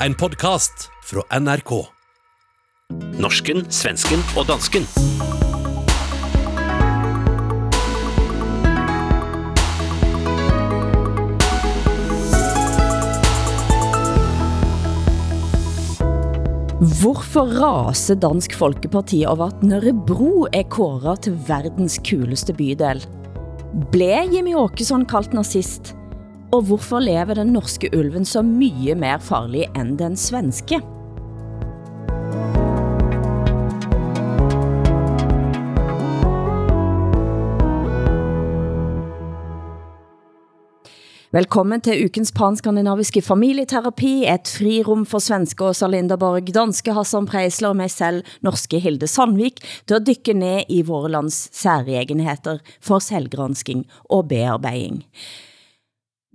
[0.00, 1.70] En podcast fra NRK.
[3.16, 4.84] Norsken, svensken og dansken.
[17.00, 23.00] Hvorfor raser Dansk Folkeparti over at Nørrebro er kåret til verdens kuleste bydel?
[23.96, 25.96] Ble Jimmy Åkesson kaldt nazist?
[26.54, 30.78] Og hvorfor lever den norske ulven så mye mer farlig end den svenske?
[41.34, 47.80] Velkommen til ukens panskandinaviske familieterapi, et frirum for svenske Åsa Linderborg, danske Hassan Preisler og
[47.82, 53.84] mig selv, norske Hilde Sandvik, til at dykke ned i vore lands særegenheter for selvgransking
[54.08, 55.02] og bearbejding.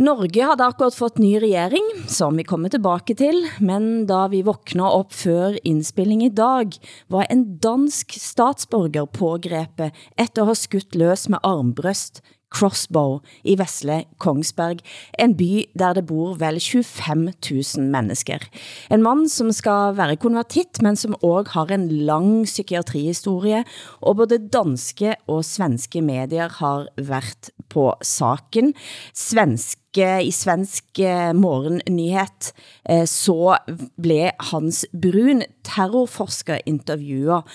[0.01, 4.89] Norge havde akkurat fått ny regering, som vi kommer tilbage til, men da vi våkner
[4.97, 6.73] op før indspilling i dag,
[7.13, 14.01] var en dansk statsborger pågrepet efter at ha skudt løs med armbrøst, Crossbow i Vesle
[14.19, 14.81] Kongsberg,
[15.21, 18.43] en by der det bor vel 25.000 mennesker.
[18.91, 23.63] En mand som skal være konvertitt, men som også har en lang psykiatrihistorie,
[24.01, 28.73] og både danske og svenske medier har været på saken.
[29.15, 32.53] Svenske i svensk eh, morgennyhet,
[32.85, 33.55] eh, så
[33.97, 37.47] blev Hans Brun, terrorforsker, intervjuet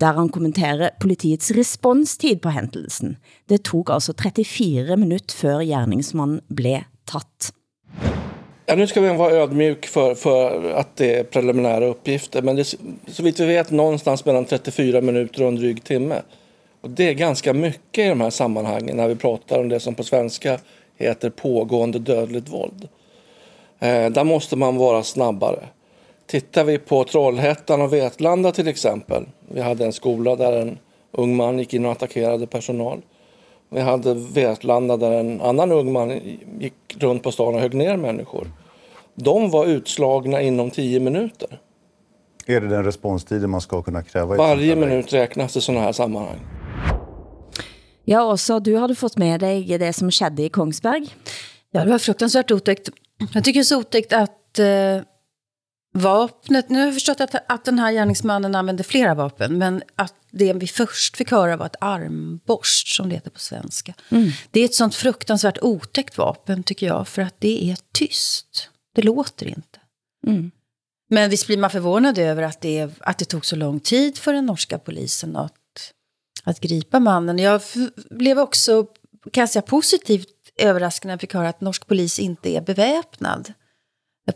[0.00, 3.16] der han kommenterer politiets responstid på händelsen.
[3.48, 7.52] Det tog altså 34 minutter før gärningsmannen blev tatt.
[8.66, 12.42] Ja, nu ska vi vara ödmjuk för, för att det är preliminära uppgifter.
[12.42, 12.64] Men det,
[13.06, 16.22] så vitt vi vet någonstans mellan 34 minuter och en dryg timme.
[16.84, 19.94] Och det är ganska mycket i de här sammanhangen när vi pratar om det som
[19.94, 20.58] på svenska
[20.96, 22.88] heter pågående dödligt våld.
[23.78, 25.58] Eh, där måste man vara snabbare.
[26.26, 29.26] Tittar vi på Trollhättan och Vetlanda till exempel.
[29.48, 30.78] Vi hade en skola där en
[31.12, 33.02] ung man gick in och attackerade personal.
[33.68, 36.20] Vi hade Vetlanda där en annan ung man
[36.58, 38.46] gick runt på stan och högg ner människor.
[39.14, 41.60] De var utslagna inom tio minuter.
[42.46, 44.36] Är det den responstiden man ska kunna kräva?
[44.36, 46.38] Varje minut räknas i sådana här sammanhang.
[48.04, 51.14] Ja, också du hade fått med dig det som skedde i Kongsberg.
[51.70, 52.88] Ja, det var fruktansvärt otäckt.
[53.34, 55.02] Jag tycker det är så otäckt att eh,
[55.94, 60.14] vapnet, nu har jag förstått att, att den här gärningsmannen använde flera vapen, men att
[60.30, 63.94] det vi först fick höra var ett armborst, som det heter på svenska.
[64.08, 64.30] Mm.
[64.50, 68.70] Det är ett sånt fruktansvärt otäckt vapen, tycker jag, för att det är tyst.
[68.94, 69.78] Det låter inte.
[70.26, 70.50] Mm.
[71.10, 74.32] Men visst blir man förvånad över att det, att det tog så lång tid för
[74.32, 75.54] den norska polisen att,
[76.44, 77.38] att gripa mannen.
[77.38, 77.60] Jag
[78.10, 78.84] blev också,
[79.32, 83.52] kan jag säga, positivt överraskad när jag fick höra att norsk polis inte är beväpnad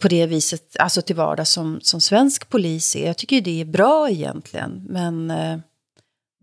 [0.00, 3.06] på det viset, alltså till vardag som, som svensk polis är.
[3.06, 5.58] Jag tycker ju det är bra egentligen, men eh,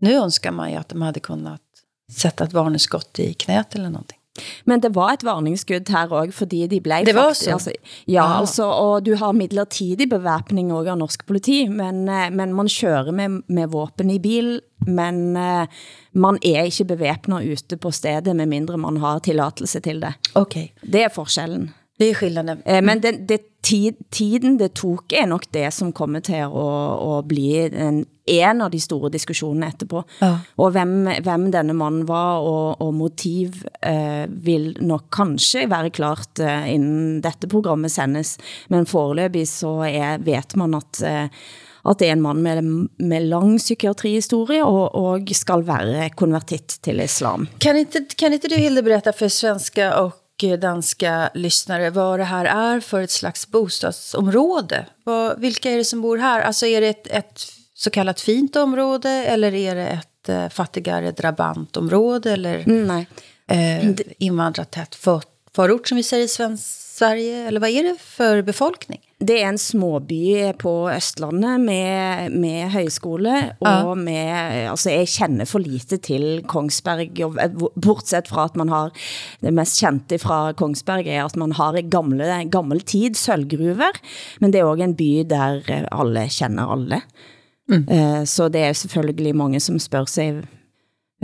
[0.00, 1.62] nu önskar man ju att de hade kunnat
[2.16, 4.15] sätta ett varningsskott i knät eller någonting.
[4.64, 7.50] Men det var et varningsskud her også, fordi de blev det var faktisk...
[7.52, 7.72] Altså,
[8.08, 8.40] ja, ah.
[8.40, 13.12] altså, og du har midlertidig bevæpning også av norsk politi, men, eh, men man kører
[13.12, 15.66] med, med våpen i bil, men uh,
[16.12, 20.12] man er ikke bevæpnet ute på stedet, med mindre man har tillatelse til det.
[20.34, 20.68] Okay.
[20.82, 21.72] Det er forskellen.
[21.98, 22.62] Det är skillnaden.
[22.64, 27.02] Eh, men det, det tid, tiden det tog är nog det som kommer till att,
[27.02, 30.02] att bli en, en av de store diskussionerne etterpå.
[30.20, 30.30] Ja.
[30.62, 30.94] Og hvem,
[31.26, 37.20] hvem denne mannen var, og, og motiv, eh, vil nok kanskje være klart eh, inden
[37.24, 38.36] dette programmet sendes.
[38.70, 41.26] Men foreløbig så er, vet man at, eh,
[41.86, 42.62] at det er en man med,
[42.98, 47.48] med lang psykiatrihistorie og, og skal være konvertitt til islam.
[47.58, 52.44] Kan inte, kan inte du Hilde berätta för svenska och danska lyssnare vad det här
[52.44, 54.86] är för ett slags bostadsområde.
[55.04, 56.40] Vad, vilka är det som bor här?
[56.40, 61.10] Alltså är det ett, ett så kallat fint område eller är det ett eh, fattigare
[61.10, 63.06] drabantområde eller mm, nej.
[63.48, 65.22] Eh, invandrartätt för,
[65.54, 66.64] förort som vi säger i svensk
[66.96, 67.48] Sverige?
[67.48, 69.00] Eller vad är det för befolkning?
[69.16, 73.32] Det er en småby på Østlandet med, med højskole,
[73.64, 73.94] og ja.
[73.96, 74.32] med,
[74.68, 77.16] altså jeg kender for lite til Kongsberg,
[77.80, 78.92] bortsett fra at man har,
[79.40, 83.96] det mest kendte fra Kongsberg er at man har gamle, gammel tid sølvgruver,
[84.44, 85.64] men det er også en by der
[85.96, 87.00] alle kender alle.
[87.72, 87.88] Mm.
[87.88, 90.42] Uh, så det er selvfølgelig mange som spørger sig,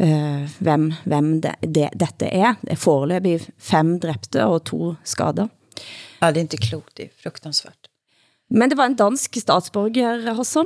[0.00, 2.56] uh, hvem, hvem det, det, dette er.
[2.65, 5.53] Det er foreløbig fem dræbte og to skader.
[6.21, 7.81] Ja, det är inte klokt, det är fruktansvärt.
[8.55, 10.65] Men det var en dansk statsborger, Hassan?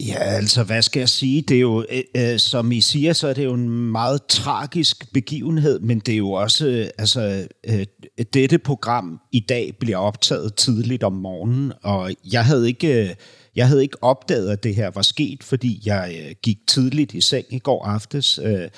[0.00, 1.42] Ja, altså, hvad skal jeg sige?
[1.42, 5.12] Det er jo, øh, øh, som I siger, så er det jo en meget tragisk
[5.12, 7.86] begivenhed, men det er jo også, øh, altså, øh,
[8.32, 13.14] dette program i dag bliver optaget tidligt om morgenen, og jeg havde ikke, øh,
[13.56, 17.20] jeg havde ikke opdaget, at det her var sket, fordi jeg øh, gik tidligt i
[17.20, 18.68] seng i går aftes, øh,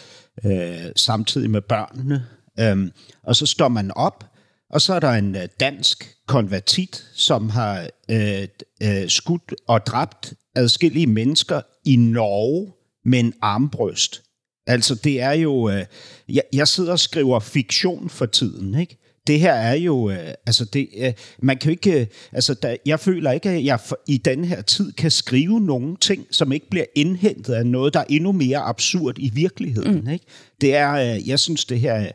[0.45, 2.27] øh, samtidig med børnene,
[2.61, 2.91] øh,
[3.23, 4.25] og så står man op,
[4.71, 8.49] og så er der en øh, dansk konvertit, som har øh,
[8.83, 12.73] øh, skudt og dræbt adskillige mennesker i Norge
[13.05, 14.23] med en armbryst.
[14.67, 15.85] Altså det er jo, øh,
[16.29, 18.97] jeg, jeg sidder og skriver fiktion for tiden, ikke?
[19.27, 21.13] Det her er jo, øh, altså det, øh,
[21.43, 24.45] man kan jo ikke, øh, altså der, jeg føler ikke, at jeg for, i den
[24.45, 28.33] her tid kan skrive nogen ting, som ikke bliver indhentet af noget, der er endnu
[28.33, 30.11] mere absurd i virkeligheden, mm.
[30.11, 30.25] ikke?
[30.61, 32.11] Det er, øh, jeg synes det her,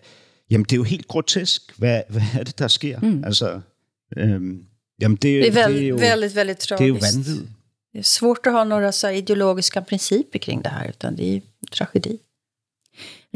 [0.52, 3.00] jamen det er jo helt grotesk, hvad, hvad er det, der sker?
[3.00, 3.24] Mm.
[3.24, 3.62] Altså,
[4.18, 4.66] øhm,
[5.02, 6.80] jamen det, Det är väldigt, det er jo, väldigt, väldigt tragiskt.
[6.80, 7.48] det er jo vanvid.
[7.94, 11.42] Det är svårt att ha några så ideologiska principer kring det här, utan det är
[11.72, 12.20] tragedi.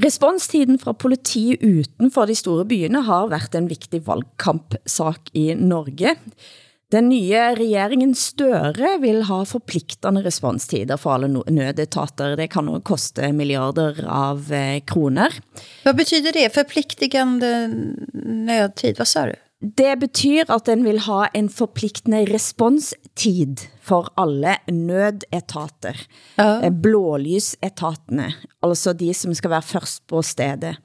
[0.04, 6.16] Responstiden fra politiet utenfor de store byene har været en vigtig valgkampsak i Norge.
[6.90, 12.34] Den nye regeringen Støre vil ha forpligtende responstider for alle nødetater.
[12.40, 15.36] Det kan jo koste milliarder av eh, kroner.
[15.86, 16.48] Vad betyder det?
[16.54, 17.52] Förpliktigande
[18.24, 19.36] nödtid, vad sa du?
[19.62, 26.08] Det betyder at den vil ha en forpligtende responstid for alle nødetater.
[26.40, 26.62] Ja.
[26.64, 28.32] Eh, Blålysetatene,
[28.66, 30.80] altså de som skal være først på stedet.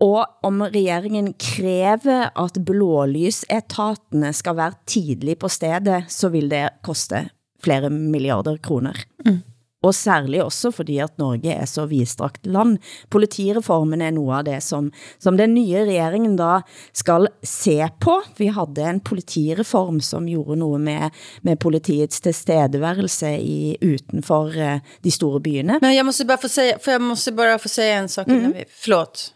[0.00, 7.28] Og om regeringen kræver at blålysetatene skal være tidlig på stedet, så vil det koste
[7.64, 8.92] flere milliarder kroner.
[9.26, 9.38] Mm.
[9.82, 12.78] Og særligt også fordi at Norge er så vidstrakt land.
[13.10, 16.60] Politireformen er noget af det, som, som den nye regeringen da
[16.94, 18.20] skal se på.
[18.38, 21.10] Vi havde en politireform, som gjorde noget med,
[21.42, 25.78] med politiets tilstedeværelse i, utenfor eh, de store byene.
[25.82, 28.52] Men jag måste bara få säga, för jag måste bara få säga en sak innan
[28.52, 29.35] vi, förlåt.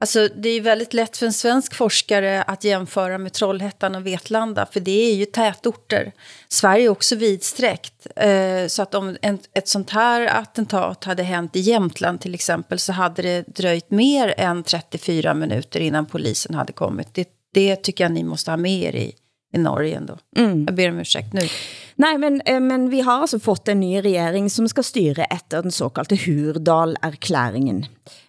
[0.00, 4.66] Alltså det är väldigt lätt för en svensk forskare att jämföra med Trollhättan och Vetlanda,
[4.66, 6.12] för det är ju tätorter.
[6.48, 11.56] Sverige är också vidsträckt, eh, så att om en, ett sånt här attentat hade hänt
[11.56, 16.72] i Jämtland till exempel, så hade det dröjt mer än 34 minuter innan polisen hade
[16.72, 17.08] kommit.
[17.14, 19.14] Det, det tycker jeg, ni måste ha med er i,
[19.54, 20.18] i Norge ändå.
[20.66, 21.48] Jag ber om ursäkt nu.
[21.96, 25.62] Nej, men, eh, men vi har altså fått en ny regering, som skal styre efter
[25.64, 27.86] den såkaldte Hurdal-erklæringen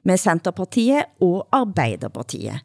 [0.08, 2.64] med Centerpartiet og Arbeiderpartiet.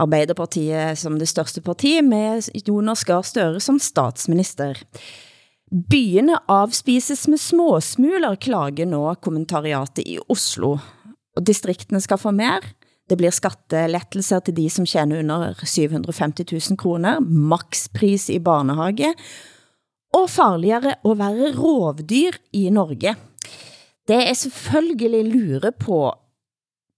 [0.00, 4.78] Arbeiderpartiet som det største parti, med Jonas Gahr Støre som statsminister.
[5.70, 10.78] Byene avspises med småsmuler, klager nå kommentariatet i Oslo.
[11.36, 12.64] Og distriktene skal få mer.
[13.10, 19.12] Det blir skattelettelser til de som tjener under 750 000 kroner, makspris i barnehage,
[20.16, 23.14] og farligere at være rovdyr i Norge.
[24.08, 26.10] Det er selvfølgelig lure på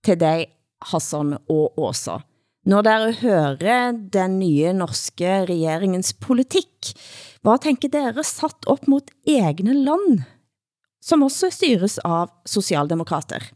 [0.05, 0.47] til dig,
[0.83, 2.19] Hassan og Åsa.
[2.67, 6.93] Når dere hører den nye norske regeringens politik,
[7.43, 10.23] hvad tænker dere satt op mot egne land,
[11.03, 13.51] som også styres av socialdemokrater?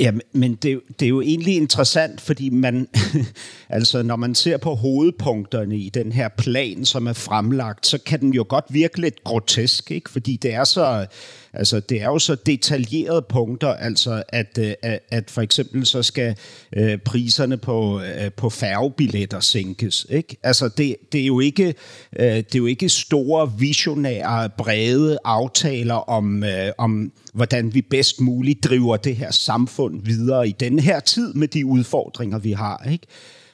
[0.00, 2.88] Ja, men det, det er jo egentlig interessant, fordi man,
[3.68, 8.20] altså når man ser på hovedpunkterne i den her plan, som er fremlagt, så kan
[8.20, 10.10] den jo godt virke lidt grotesk, ikke?
[10.10, 11.06] Fordi det er så,
[11.52, 16.02] altså det er jo så detaljerede punkter, altså at, øh, at, at for eksempel så
[16.02, 16.36] skal
[16.76, 20.36] øh, priserne på, øh, på færgebilletter sænkes, ikke?
[20.42, 21.74] Altså det, det er jo ikke,
[22.18, 28.20] øh, det er jo ikke store visionære, brede aftaler om, øh, om hvordan vi bedst
[28.20, 32.88] muligt driver det her samfund videre i den her tid med de udfordringer, vi har.
[32.90, 33.06] Ikke?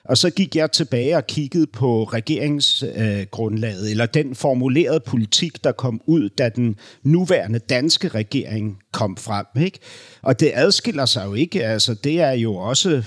[0.09, 5.73] Og så gik jeg tilbage og kiggede på regeringsgrundlaget, øh, eller den formulerede politik, der
[5.73, 9.47] kom ud, da den nuværende danske regering kom frem.
[9.61, 9.79] Ikke?
[10.23, 11.65] Og det adskiller sig jo ikke.
[11.65, 13.05] Altså, det er jo også øh,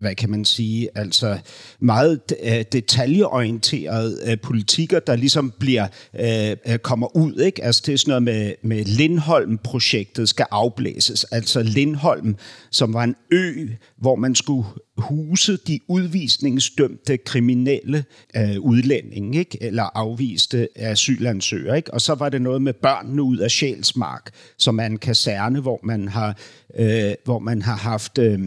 [0.00, 1.38] hvad kan man sige, altså
[1.80, 5.86] meget øh, detaljeorienterede politikker, der ligesom bliver
[6.20, 7.64] øh, kommer ud, ikke?
[7.64, 11.24] Altså det er sådan noget med, med Lindholm-projektet skal afblæses.
[11.24, 12.36] Altså Lindholm,
[12.70, 14.68] som var en ø, hvor man skulle
[15.00, 18.04] huse de udvisningsdømte kriminelle
[18.36, 19.62] øh, udlændinge, ikke?
[19.62, 21.76] eller afviste asylansøgere.
[21.76, 21.94] Ikke?
[21.94, 25.80] Og så var det noget med børnene ud af Sjælsmark, som er en kaserne, hvor
[25.82, 26.36] man har,
[26.78, 28.40] øh, hvor man har haft øh,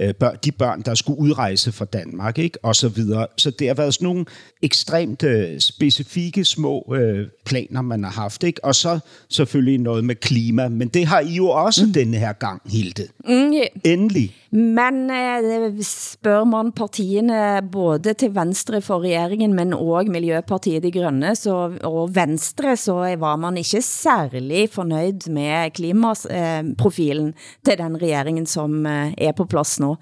[0.00, 2.58] øh, børn, de børn, der skulle udrejse fra Danmark, ikke?
[2.62, 3.26] og så videre.
[3.36, 4.24] Så det har været sådan nogle
[4.62, 8.42] ekstremt øh, specifikke små øh, planer, man har haft.
[8.42, 8.64] Ikke?
[8.64, 11.92] Og så selvfølgelig noget med klima, men det har I jo også mm.
[11.92, 13.06] denne her gang, Hilde.
[13.24, 13.64] Mm, ja.
[13.84, 14.34] Endelig.
[14.52, 21.30] Men eh, spørger man partierne både til venstre for regeringen, men også Miljøpartiet De Grønne,
[21.36, 27.32] så, og Venstre, så var man ikke særlig fornøjd med klimaprofilen
[27.64, 29.96] til den regeringen, som eh, er på plads nu.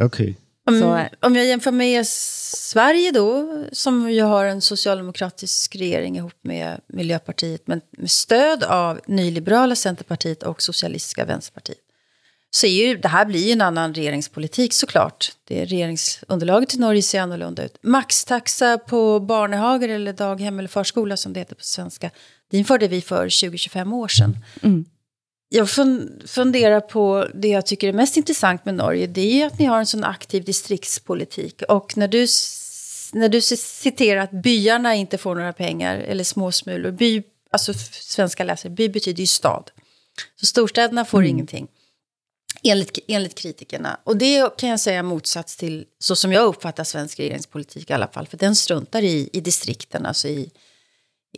[0.00, 0.34] Okay.
[0.66, 6.34] Om, Så- om jag jämför med Sverige då, som ju har en socialdemokratisk regering ihop
[6.42, 11.78] med Miljöpartiet, men med stöd av nyliberala Centerpartiet och socialistiska Vänsterpartiet,
[12.50, 15.32] så är ju, det här blir ju en annan regeringspolitik såklart.
[15.44, 17.78] Det är regeringsunderlaget i Norge ser annorlunda ut.
[17.82, 22.10] Maxtaxa på barnehager eller daghem eller förskola som det heter på svenska,
[22.50, 24.38] det införde vi för 20-25 år sedan.
[25.48, 29.06] Jag fun- funderar på det jag tycker är mest intressant med Norge.
[29.06, 31.62] Det är att ni har en sån aktiv distriktspolitik.
[31.68, 32.26] Och när du,
[33.12, 36.90] när du citerar att byarna inte får några pengar, eller småsmulor.
[36.90, 39.70] By, alltså svenska läsare, by betyder ju stad.
[40.40, 41.68] Så storstäderna får ingenting.
[42.62, 44.00] Enligt, enligt kritikerna.
[44.04, 48.08] Och det kan jag säga motsats till, så som jag uppfattar svensk regeringspolitik i alla
[48.08, 48.26] fall.
[48.26, 50.50] För den struntar i, i distrikten, alltså i,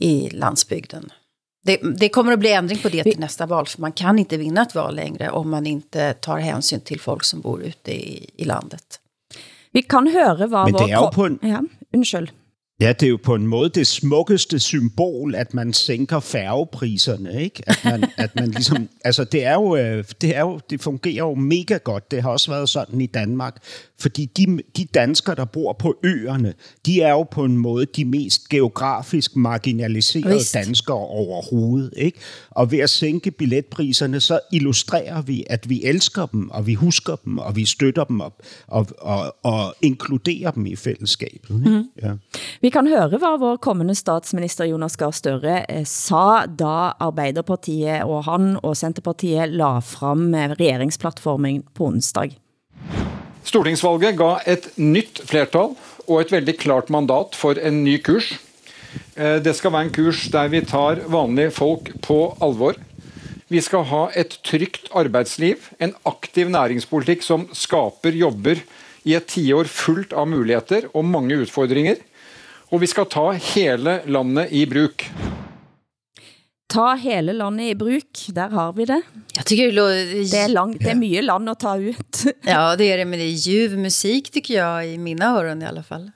[0.00, 1.12] i landsbygden.
[1.64, 4.36] Det, det kommer att bli ändring på det till nästa val, för man kan inte
[4.36, 8.30] vinna ett val längre om man inte tar hänsyn till folk som bor ute i,
[8.36, 9.00] i landet.
[9.72, 11.60] Vi kan høre, hvad Men det er jo på en- Ja,
[11.94, 12.30] undskyld.
[12.80, 17.62] Ja, det er jo på en måde det smukkeste symbol, at man sænker færgepriserne, ikke?
[17.66, 21.14] At man, at man ligesom, altså det er, jo, øh, det er jo, det fungerer
[21.14, 22.10] jo mega godt.
[22.10, 23.56] Det har også været sådan i Danmark.
[23.98, 26.54] Fordi de, de danskere, der bor på øerne,
[26.86, 30.54] de er jo på en måde de mest geografisk marginaliserede Vist.
[30.54, 32.18] danskere overhovedet, ikke?
[32.50, 37.16] Og ved at sænke billetpriserne, så illustrerer vi, at vi elsker dem, og vi husker
[37.16, 38.32] dem, og vi støtter dem, og,
[38.66, 41.50] og, og, og inkluderer dem i fællesskabet.
[41.50, 41.70] Ikke?
[41.70, 41.84] Mm.
[42.02, 42.12] Ja.
[42.70, 48.28] Vi kan høre, hvad vår kommende statsminister Jonas Gahr Støre eh, sa, da Arbeiderpartiet og
[48.28, 52.36] han og Centerpartiet la frem eh, regeringsplattformen på onsdag.
[53.42, 55.74] Stortingsvalget gav et nytt flertal
[56.04, 58.36] og et veldig klart mandat for en ny kurs.
[59.18, 62.78] Eh, Det skal være en kurs der vi tar vanlige folk på alvor.
[63.50, 68.62] Vi skal ha et trygt arbeidsliv, en aktiv næringspolitikk som skaper jobber
[69.02, 71.98] i et tiår fullt av muligheter og mange utfordringer.
[72.70, 75.04] Og vi skal ta hele landet i bruk.
[76.70, 79.00] Ta hele landet i bruk, der har vi det.
[79.36, 80.04] Jag tycker det låter...
[80.14, 82.24] Det er, lang, det er mye land at ta ut.
[82.46, 85.66] Ja, det är det, men det är ljuv musik tycker jeg, i mina öron i
[85.66, 86.10] alla fall.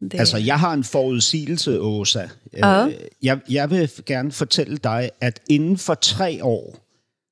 [0.00, 0.20] Det...
[0.20, 2.28] Altså, jeg har en forudsigelse, Åsa.
[2.52, 2.86] Ja.
[2.86, 6.76] Øh, Jeg, jeg vil gerne fortælle dig, at inden for tre år,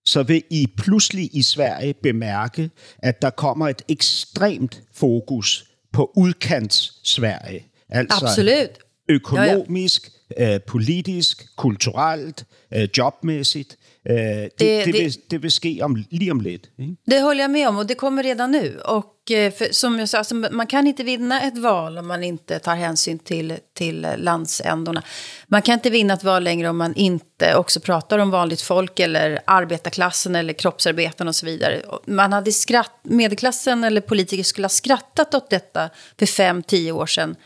[0.05, 7.01] så vil I pludselig i Sverige bemærke, at der kommer et ekstremt fokus på udkants
[7.05, 7.65] Sverige.
[7.91, 8.79] Altså Absolut.
[9.09, 13.77] økonomisk, øh, politisk, kulturelt, øh, jobmæssigt.
[14.11, 16.71] Øh, det, det, det, vil, det vil ske om, lige om lidt.
[16.79, 16.97] Ikke?
[17.11, 18.79] Det håller jag med om och det kommer redan nu.
[18.85, 22.25] Och eh, för, som jag sa, alltså, man kan inte vinna ett val om man
[22.25, 25.03] inte tar hänsyn till, till landsändorna.
[25.47, 29.01] Man kan inte vinna ett val längre om man inte också pratar om vanligt folk
[29.01, 31.83] eller arbetarklassen eller kroppsarbetarna och så vidare.
[32.07, 37.07] Man hade skratt, medelklassen eller politiker skulle ha skrattat åt detta för fem, tio år
[37.07, 37.37] sedan.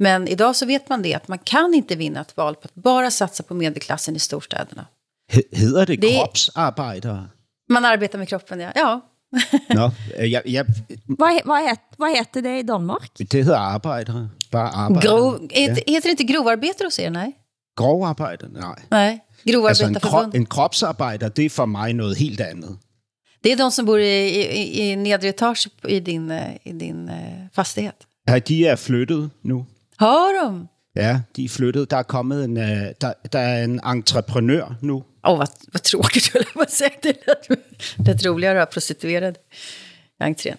[0.00, 2.74] Men idag så vet man det, att man kan inte vinna ett val på att
[2.74, 4.86] bara satsa på medelklassen i storstäderna.
[5.32, 7.28] He- Hedder det, Det- kropsarbejdere?
[7.68, 8.72] Man arbetar med kroppen, ja.
[8.74, 9.00] ja.
[9.74, 10.64] Nå, øh, jeg, jeg,
[11.06, 13.18] Hvad, hvad, het, hvad heter det i Danmark?
[13.18, 14.28] det hedder arbejdere.
[14.50, 15.10] Bare arbejdere.
[15.12, 17.10] Grov, heter, heter det inte grovarbetare hos er?
[17.10, 17.32] Nej.
[17.76, 18.48] Grovarbejder?
[18.48, 18.78] Nej.
[18.90, 19.20] Nej,
[19.68, 22.78] Altså en, krop, en kropsarbejder, det er for mig noget helt andet.
[23.44, 27.08] Det är de som bor i, i, i nedre etage i din, eh, i din
[27.08, 27.94] eh, fastighet.
[28.28, 29.66] Ja, de er flyttet nu.
[30.00, 30.66] De?
[30.96, 31.90] Ja, de er flyttet.
[31.90, 35.02] Der er kommet en, øh, der, der er en entreprenør nu.
[35.24, 36.90] Åh, vad, vad tråkigt höll jag på att säga.
[37.02, 37.16] Det
[38.06, 39.38] lät, roligare att ha prostituerade
[40.20, 40.56] i entrén.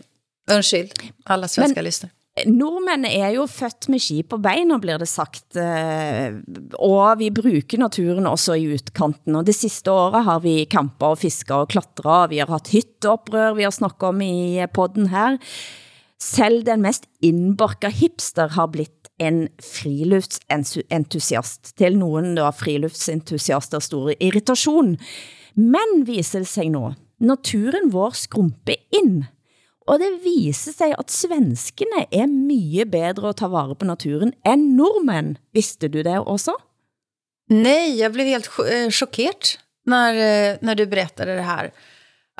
[0.51, 0.91] Undskyld,
[1.25, 2.09] alla svenska Men- lyssnar.
[2.45, 6.31] Nordmænd er jo født med ski på beina, blir det sagt, eh,
[6.79, 9.35] og vi bruger naturen også i utkanten.
[9.35, 13.53] Og det sidste året har vi kamper og fisker og klatret, vi har haft hytteopprør,
[13.57, 15.37] vi har snakket om i podden her.
[16.21, 21.73] Selv den mest indbarka hipster har blitt en friluftsentusiast.
[21.77, 24.95] Til nogen da friluftsentusiaster store irritation.
[25.55, 29.23] Men viser det sig nu, naturen vår skrumpe ind.
[29.87, 34.75] Og det viser sig, at svenskene er mye bedre at ta vare på naturen end
[34.77, 35.35] nordmænd.
[35.53, 36.53] Vidste du det også?
[37.51, 39.43] Nej, jag blev helt cho- eh, chockerad
[39.85, 41.71] när, eh, när du berättade det här.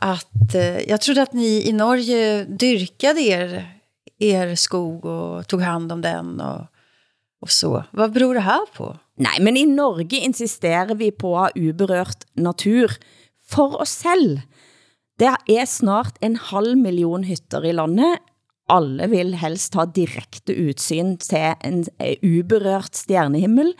[0.01, 3.80] Att, eh, jag trodde att ni i Norge dyrkade er,
[4.21, 6.65] er skog och tog hand om den och,
[7.41, 7.83] och så.
[7.91, 8.97] Vad beror det här på?
[9.15, 12.91] Nej, men i Norge insisterer vi på at uberørt natur
[13.45, 14.41] for os selv.
[15.19, 18.21] Det er snart en halv million hytter i landet.
[18.71, 23.73] Alle vil helst ha direkte udsyn til en eh, uberørt stjernehimmel.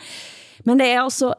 [0.68, 1.32] Men det er altså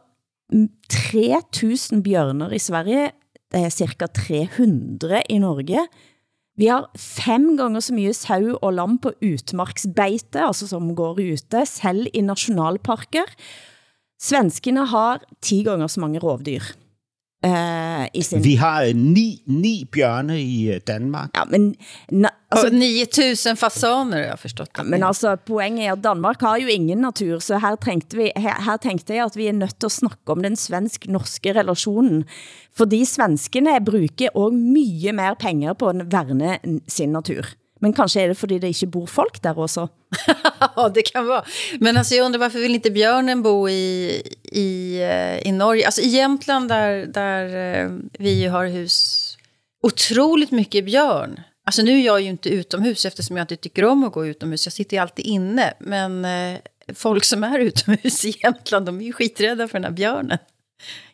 [0.92, 3.12] 3000 bjørner i Sverige.
[3.54, 5.86] Det er cirka 300 i Norge.
[6.60, 11.64] Vi har fem ganger så mye sau og lam på utmarksbeite, altså som går ute,
[11.66, 13.32] selv i nationalparker.
[14.22, 16.76] Svenskene har ti ganger så mange rovdyr.
[17.44, 18.44] Uh, i sin...
[18.44, 21.30] Vi har øh, ni, ni bjørne i øh, Danmark.
[21.36, 21.76] Ja, men...
[22.12, 24.70] Na, altså, 9000 fasaner, jeg har forstått.
[24.78, 28.30] Ja, men altså, poenget er, at Danmark har jo ingen natur, så her tenkte, vi,
[28.38, 32.24] her, her tenkte jeg, at vi er nødt til at snakke om den svensk-norske relationen.
[32.78, 36.58] Fordi svenskene bruger også mye mer penger på at værne
[36.88, 37.44] sin natur.
[37.84, 39.90] Men kanske är det fordi det inte bor folk där också?
[40.76, 41.44] ja, det kan vara.
[41.80, 44.22] Men alltså, jag undrar varför vill inte björnen bo i,
[44.54, 45.86] i, eh, i Norge?
[45.86, 49.38] Alltså i Jämtland där, där eh, vi har hus,
[49.84, 51.40] otroligt mycket björn.
[51.66, 54.66] Alltså nu är jag ju inte utomhus eftersom jag inte tycker om att gå utomhus.
[54.66, 55.74] Jag sitter ju alltid inne.
[55.80, 56.60] Men eh,
[56.96, 60.38] folk som är utomhus i Jämtland, de är ju skiträdda för den här björnen.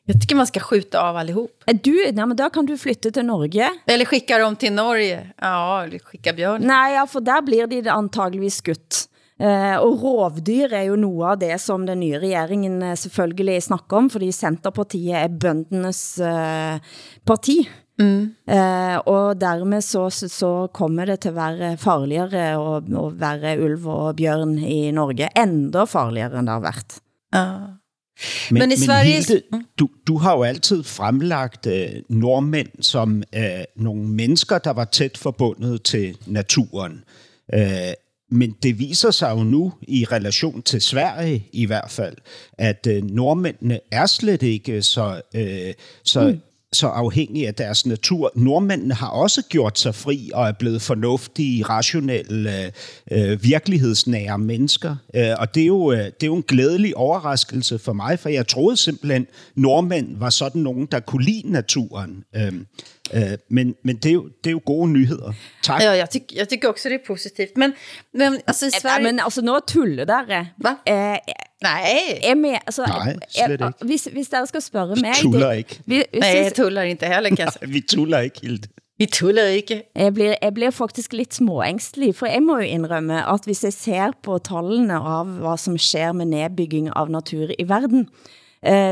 [0.03, 1.63] Jag tycker man ska skjuta av allihop.
[1.83, 3.69] Du, nej, men då kan du flytta till Norge.
[3.85, 5.29] Eller skicka dem till Norge.
[5.37, 6.61] Ja, eller skicka björn.
[6.63, 9.09] Nej, ja, för där blir de antageligvis skutt.
[9.39, 14.01] Uh, og rovdyr er jo noe av det som den nye regeringen uh, selvfølgelig snakker
[14.01, 16.75] om, fordi Centerpartiet er bøndenes uh,
[17.23, 17.61] parti.
[17.99, 18.35] Mm.
[18.47, 23.87] Uh, og dermed så, så, kommer det til at være farligere å, å være ulv
[23.91, 25.31] og bjørn i Norge.
[25.39, 26.99] Enda farligere end det har været.
[27.35, 27.45] Ja.
[28.51, 29.15] Men, men i Sverige...
[29.15, 34.73] Men Hilde, du, du har jo altid fremlagt øh, nordmænd som øh, nogle mennesker, der
[34.73, 37.03] var tæt forbundet til naturen.
[37.53, 37.93] Øh,
[38.31, 42.15] men det viser sig jo nu, i relation til Sverige i hvert fald,
[42.57, 46.39] at øh, nordmændene er slet ikke så, øh, så mm
[46.73, 48.31] så afhængige af deres natur.
[48.35, 52.71] Nordmændene har også gjort sig fri og er blevet fornuftige, rationelle,
[53.11, 54.95] øh, virkelighedsnære mennesker.
[55.15, 58.29] Øh, og det er, jo, øh, det er jo en glædelig overraskelse for mig, for
[58.29, 62.23] jeg troede simpelthen, nordmænd var sådan nogen, der kunne lide naturen.
[62.35, 62.53] Øh,
[63.13, 65.33] Øh, men men det, er jo, det er jo gode nyheder.
[65.63, 65.81] Tak.
[65.81, 67.57] Ja, jeg, tyk, jeg tykker også, det er positivt.
[67.57, 67.73] Men,
[68.13, 69.05] men altså, i Sverige...
[69.05, 70.47] Ja, men altså, nå tuller dere.
[70.57, 70.69] Hva?
[70.87, 71.17] Eh,
[71.61, 71.81] Nej.
[72.23, 73.85] Er med, altså, Nej, slet ikke.
[73.85, 75.13] Hvis, hvis dere skal spørge mig...
[75.15, 75.79] Tuller ikke.
[75.85, 78.67] Vi, hvis Nej, jeg tuller ikke heller, kan Nej, vi tuller ikke, Hilde.
[78.99, 79.83] Vi tuller ikke.
[79.95, 83.73] Jeg bliver, jeg bliver faktisk lidt småængstelig, for jeg må jo indrømme, at hvis jeg
[83.73, 88.09] ser på tallene av hvad som sker med nedbygging av natur i verden,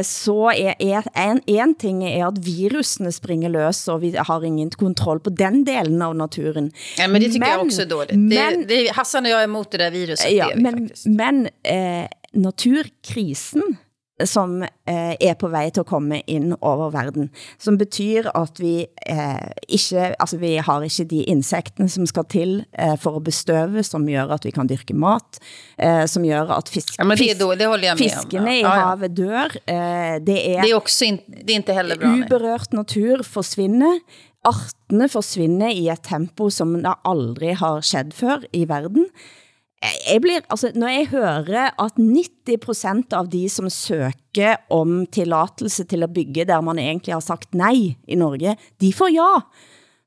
[0.03, 4.69] så er, er en, en ting er at virusene springer løs, og vi har ingen
[4.71, 6.71] kontroll på den delen av naturen.
[6.97, 8.15] Ja, men det tycker men, jag också är dåligt.
[8.15, 10.31] Men, det, det, Hassan och jag är emot det där viruset.
[10.31, 13.77] Ja, det men, men eh, naturkrisen
[14.25, 17.29] som eh, er på vej til at komme ind over verden,
[17.61, 22.53] som betyder at vi eh, ikke, altså vi har ikke de insektene som skal til
[22.79, 25.39] eh, for at bestøve, som gør at vi kan dyrke mat,
[25.77, 28.57] eh, som gør at fisk, ja, men det, er det jeg med fiskene.
[28.57, 28.59] Ja.
[28.59, 29.57] i havet dør.
[29.67, 32.15] Eh, det er, det er også in, det er ikke heller bra.
[32.17, 33.99] Uberørt natur forsvinder.
[34.47, 39.09] Artene forsvinder i et tempo, som der aldrig har skett før i verden
[40.07, 46.05] jeg blir, altså, når jeg hører at 90% av de som søger om tillatelse til
[46.05, 49.31] at bygge der man egentlig har sagt nej i Norge, de får ja,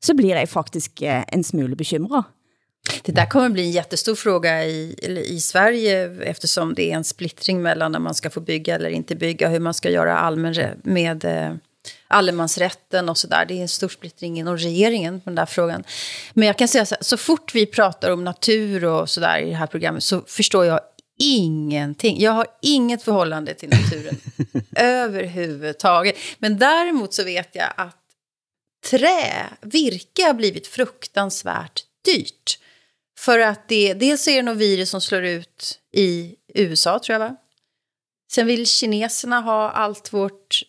[0.00, 2.24] så blir jeg faktisk eh, en smule bekymret.
[3.04, 4.94] Det där kommer bli en jättestor fråga i,
[5.26, 9.16] i Sverige eftersom det är en splittring mellan när man ska få bygga eller inte
[9.16, 11.54] bygga, hur man ska göra allmän med eh,
[12.08, 13.44] allemansrätten och sådär.
[13.48, 15.84] Det är en stor splittring inom regeringen på den där frågan.
[16.32, 19.50] Men jag kan säga så här, så fort vi pratar om natur och sådär i
[19.50, 20.80] det här programmet så förstår jag
[21.18, 22.20] ingenting.
[22.20, 24.16] Jag har inget förhållande till naturen
[24.76, 26.16] överhuvudtaget.
[26.38, 27.96] Men däremot så vet jag att
[28.90, 32.58] trä, virke har blivit fruktansvärt dyrt.
[33.18, 37.28] För att det, dels är det något virus som slår ut i USA tror jag
[37.28, 37.36] va?
[38.32, 40.62] Sen vill kineserna ha allt vårt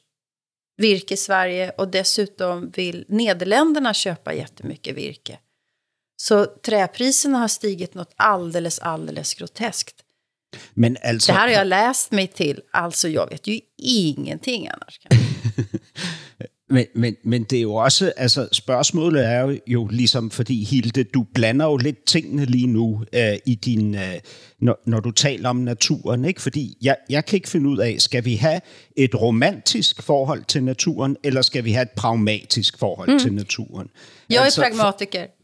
[0.81, 5.39] virke i Sverige och dessutom vill Nederländerna köpa jättemycket virke.
[6.21, 9.95] Så träpriserna har stigit något alldeles, alldeles groteskt.
[10.73, 11.31] Men alltså...
[11.31, 14.99] Det här har jag läst mig till, alltså jag vet ju ingenting annars.
[16.71, 21.03] Men, men, men det er jo også, altså spørgsmålet er jo, jo ligesom, fordi Hilde,
[21.03, 24.13] du blander jo lidt tingene lige nu øh, i din, øh,
[24.59, 26.41] når, når du taler om naturen, ikke?
[26.41, 28.61] Fordi jeg, jeg kan ikke finde ud af, skal vi have
[28.95, 33.19] et romantisk forhold til naturen, eller skal vi have et pragmatisk forhold mm.
[33.19, 33.87] til naturen?
[34.29, 35.40] Jeg er altså, pragmatiker for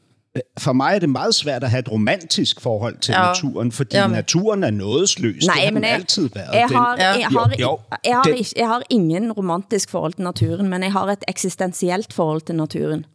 [0.74, 3.26] mig er det meget svært at have et romantisk forhold til ja.
[3.26, 4.16] naturen, fordi ja, men...
[4.16, 5.46] naturen er nådesløs.
[5.46, 6.54] Nej, det har men jeg, altid været.
[6.54, 10.24] Jeg har, den, jeg, har, jo, jo, jeg, har, jeg har ingen romantisk forhold til
[10.24, 13.06] naturen, men jeg har et eksistentielt forhold til naturen.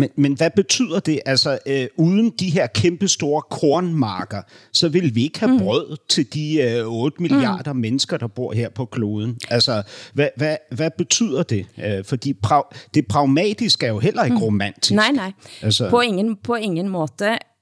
[0.00, 1.20] Men, men hvad betyder det?
[1.26, 5.58] Altså, øh, uden de her kæmpe store kornmarker, så vil vi ikke have mm.
[5.58, 7.78] brød til de øh, 8 milliarder mm.
[7.78, 9.38] mennesker, der bor her på kloden.
[9.48, 9.82] Altså,
[10.14, 11.66] hvad, hvad, hvad betyder det?
[11.84, 14.42] Øh, fordi pra- det pragmatiske er jo heller ikke mm.
[14.42, 14.92] romantisk.
[14.92, 15.32] Nej, nej.
[15.62, 17.08] Altså, på, ingen, på ingen måde.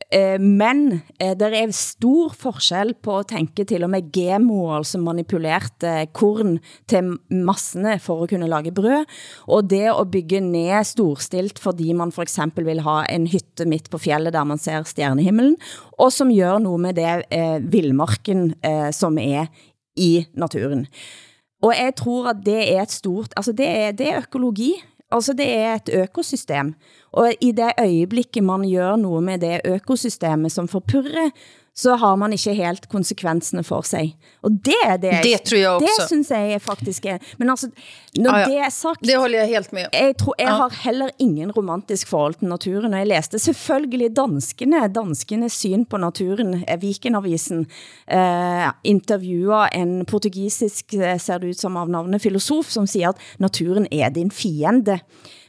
[0.09, 4.99] Eh, men eh, der er stor forskel på at tænke til og med GMO, altså
[4.99, 9.05] manipulert eh, korn til massene for at kunne lage brød,
[9.45, 13.91] og det at bygge ned storstilt, fordi man for eksempel vil ha en hytte midt
[13.91, 15.57] på fjellet, der man ser stjernehimmelen,
[15.99, 19.47] og som gør noget med det eh, vildmarken, eh, som er
[19.97, 20.87] i naturen.
[21.63, 24.73] Og jeg tror at det er et stort, altså det er, det er økologi,
[25.11, 26.75] altså det er et økosystem,
[27.13, 31.31] og i det øjeblikket man gør noget med det økosystemet som forpurrer,
[31.79, 34.17] så har man ikke helt konsekvenserne for sig.
[34.43, 35.87] Og det er det, det tror jeg også.
[35.87, 37.19] Det synes jeg er faktisk er.
[37.39, 37.69] Men altså,
[38.17, 38.47] når ah, ja.
[38.51, 39.07] det er sagt...
[39.07, 39.85] Det holder jeg helt med.
[39.93, 40.57] Jeg, tror, jeg ah.
[40.57, 45.97] har heller ingen romantisk forhold til naturen, og jeg læste selvfølgelig danskene, danskenes syn på
[45.97, 47.67] naturen, Vikenavisen,
[48.15, 53.39] uh, interviewer en portugisisk, eh, ser det ut som av navnet, filosof, som siger, at
[53.39, 54.99] naturen er din fiende.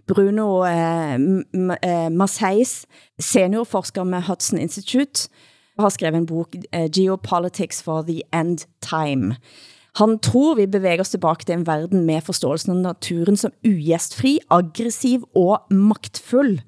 [0.07, 2.85] Bruno eh, eh, Marseilles,
[3.19, 5.29] seniorforsker med Hudson Institute,
[5.79, 9.35] har skrevet en bok, eh, Geopolitics for the End Time.
[9.99, 14.39] Han tror vi bevæger os tilbage til en verden med forståelsen af naturen som ugæstfri,
[14.49, 16.61] aggressiv og magtfull.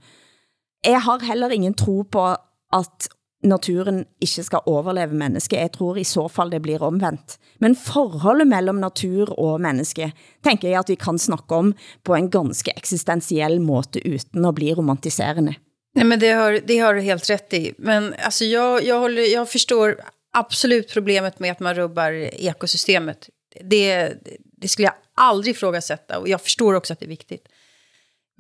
[0.86, 2.26] Jeg har heller ingen tro på,
[2.74, 3.10] at
[3.44, 5.58] naturen ikke skal overleve menneske.
[5.58, 7.38] Jeg tror i så fall det blir omvendt.
[7.60, 10.12] Men forholdet mellem natur og menneske,
[10.44, 14.74] tænker jeg at vi kan snakke om på en ganske eksistentiell måte, uden at bli
[14.74, 15.56] romantiserende.
[15.94, 17.74] Nej, men det har, det har du helt rätt i.
[17.78, 20.02] Men alltså, jag, jag, håller, jag förstår
[20.34, 23.30] absolut problemet med att man rubbar ekosystemet.
[23.62, 24.14] Det,
[24.58, 27.48] det skulle jag aldrig ifrågasätta och jag förstår också att det är viktigt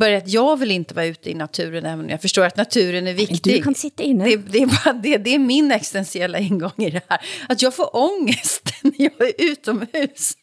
[0.02, 3.08] bara att jag vill inte vara ute i naturen, även om jag förstår att naturen
[3.08, 3.56] är viktig.
[3.56, 4.26] Du kan sitta inne.
[4.26, 7.22] Det, det, är bara det, det är min existentiella ingång i det här.
[7.50, 10.34] Att jag får ångest när jag är utomhus.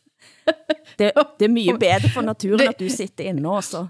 [0.96, 3.88] Det, det är mycket bättre för naturen det, att du sitter inne också.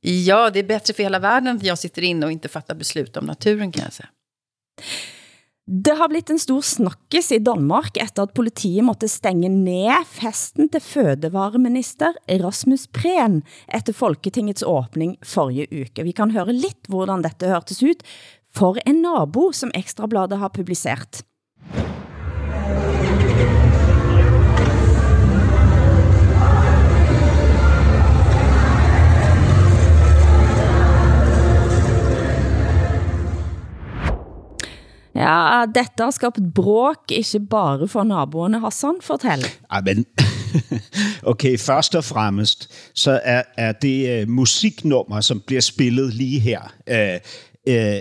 [0.00, 3.16] Ja, det är bättre för hela världen att jag sitter inne och inte fattar beslut
[3.16, 4.08] om naturen kan jag säga.
[5.66, 10.68] Det har blitt en stor snakkes i Danmark efter at politiet måtte stenge ned festen
[10.68, 16.02] til fødevareminister Rasmus Prehn efter Folketingets åbning forrige uke.
[16.02, 18.02] Vi kan høre lidt, hvordan dette hørtes ut
[18.52, 21.22] for en nabo, som Ekstrabladet har publiceret.
[35.14, 38.94] Ja, dette har skabt bråk, ikke bare for naboerne, Hassan.
[39.00, 39.44] Fortæl.
[39.72, 40.06] Ja, men
[41.32, 46.60] okay, først og fremmest, så er, er det uh, musiknummer, som bliver spillet lige her,
[46.90, 47.16] uh,
[47.74, 48.00] uh,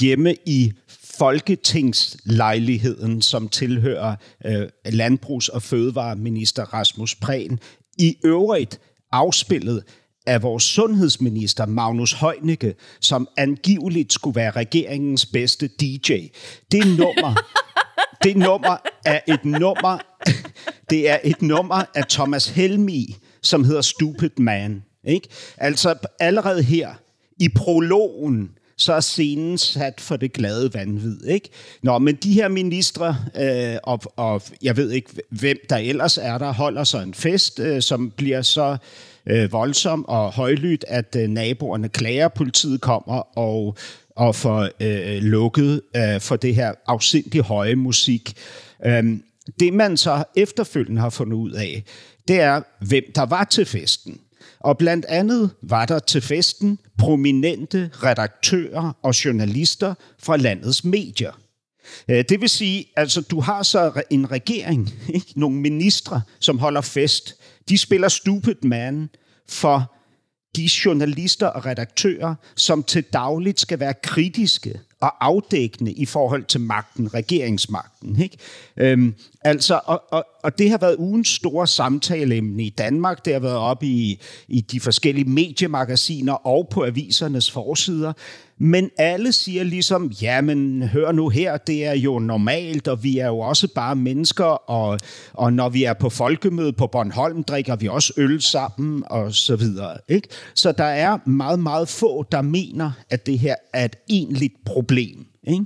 [0.00, 0.72] hjemme i
[1.18, 4.16] Folketingslejligheden, som tilhører
[4.48, 7.58] uh, Landbrugs- og Fødevareminister Rasmus Prehn.
[7.98, 8.80] I øvrigt
[9.12, 9.84] afspillet
[10.30, 16.12] af vores sundhedsminister Magnus Heunicke, som angiveligt skulle være regeringens bedste DJ.
[16.72, 17.42] Det nummer,
[18.24, 19.98] det nummer er et nummer,
[20.90, 24.82] det er et nummer af Thomas Helmi, som hedder Stupid Man.
[25.04, 25.28] Ikke?
[25.56, 26.94] Altså allerede her
[27.38, 31.24] i prologen, så er scenen sat for det glade vanvid.
[31.24, 31.48] Ikke?
[31.82, 36.38] Nå, men de her ministre, øh, og, og jeg ved ikke, hvem der ellers er
[36.38, 38.76] der, holder så en fest, øh, som bliver så
[39.26, 43.76] øh, voldsom og højlydt, at øh, naboerne klager, politiet kommer og,
[44.16, 48.36] og får øh, lukket øh, for det her afsindig høje musik.
[48.86, 49.04] Øh,
[49.60, 51.84] det man så efterfølgende har fundet ud af,
[52.28, 54.20] det er, hvem der var til festen.
[54.60, 61.32] Og blandt andet var der til festen prominente redaktører og journalister fra landets medier.
[62.08, 65.32] Øh, det vil sige, altså du har så en regering, ikke?
[65.36, 67.39] nogle ministre, som holder fest.
[67.70, 69.10] De spiller stupid man
[69.48, 69.92] for
[70.56, 76.60] de journalister og redaktører, som til dagligt skal være kritiske og afdækkende i forhold til
[76.60, 78.20] magten, regeringsmagten.
[78.22, 78.36] Ikke?
[78.76, 83.24] Øhm, altså, og, og, og det har været ugens store samtaleemne i Danmark.
[83.24, 88.12] Det har været op i, i de forskellige mediemagasiner og på avisernes forsider.
[88.62, 93.26] Men alle siger ligesom, jamen hør nu her, det er jo normalt, og vi er
[93.26, 94.98] jo også bare mennesker, og,
[95.32, 99.56] og når vi er på folkemøde på Bornholm, drikker vi også øl sammen, og så
[99.56, 99.98] videre.
[100.08, 100.28] Ikke?
[100.54, 105.26] Så der er meget, meget få, der mener, at det her er et egentligt problem.
[105.46, 105.64] Ikke?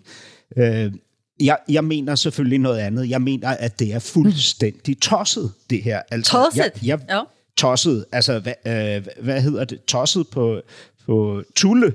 [0.57, 0.93] Øh,
[1.41, 3.11] jeg, jeg mener selvfølgelig noget andet.
[3.11, 6.03] Jeg mener, at det er fuldstændig tosset, det her.
[6.11, 6.63] Altså, tosset?
[6.63, 7.21] Jeg, jeg, ja.
[7.57, 9.85] Tosset, altså hvad, øh, hvad hedder det?
[9.85, 10.61] Tosset på,
[11.07, 11.93] på tulle.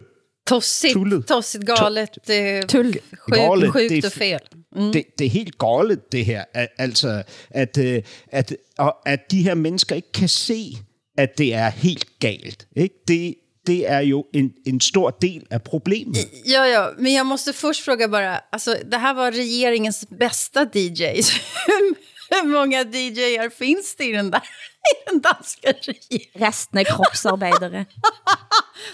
[0.49, 1.27] Tossigt, tullet.
[1.27, 2.93] tossigt galet, eh, Tull.
[2.93, 4.39] sjukt, Galet, sjukt det er och fel.
[4.75, 4.91] Mm.
[4.91, 6.43] Det, det er helt galt, det her.
[6.53, 10.77] Al- Altså, at, øh, at, og at de her mennesker ikke kan se,
[11.17, 12.67] at det er helt galt.
[12.75, 12.95] Ikke?
[13.07, 13.35] Det,
[13.67, 16.17] det er jo en, en stor del af problemet.
[16.47, 21.31] Ja, ja, men jag måste först fråga bara, alltså det här var regeringens bästa DJs.
[22.31, 24.41] Hur många DJar finns det i den, där,
[24.91, 26.31] i den danska regeringen?
[26.33, 27.85] Resten er kroppsarbejdere.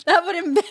[0.06, 0.64] Det var den, det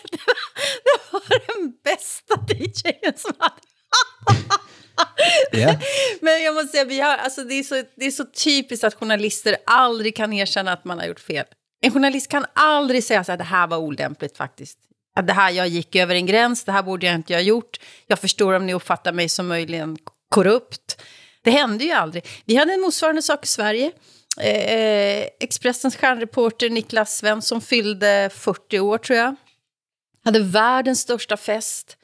[1.11, 3.61] var den bästa DJen som hade...
[5.51, 5.79] Ja.
[6.21, 8.93] Men jag måste säga, vi har, alltså det, är så, det är så typiskt att
[8.93, 11.45] journalister aldrig kan erkänna att man har gjort fel.
[11.81, 14.79] En journalist kan aldrig säga så här, det här var olämpligt faktiskt.
[15.15, 17.79] Att det här, jag gick över en gräns, det här borde jag inte ha gjort.
[18.07, 19.97] Jag förstår om ni uppfattar mig som möjligen
[20.29, 21.01] korrupt.
[21.43, 22.25] Det hände ju aldrig.
[22.45, 23.91] Vi hade en motsvarande sak i Sverige.
[24.37, 29.35] Eh, Expressens stjärnreporter Niklas Svensson fyllde 40 år tror jag.
[30.25, 31.97] Hade världens största fest.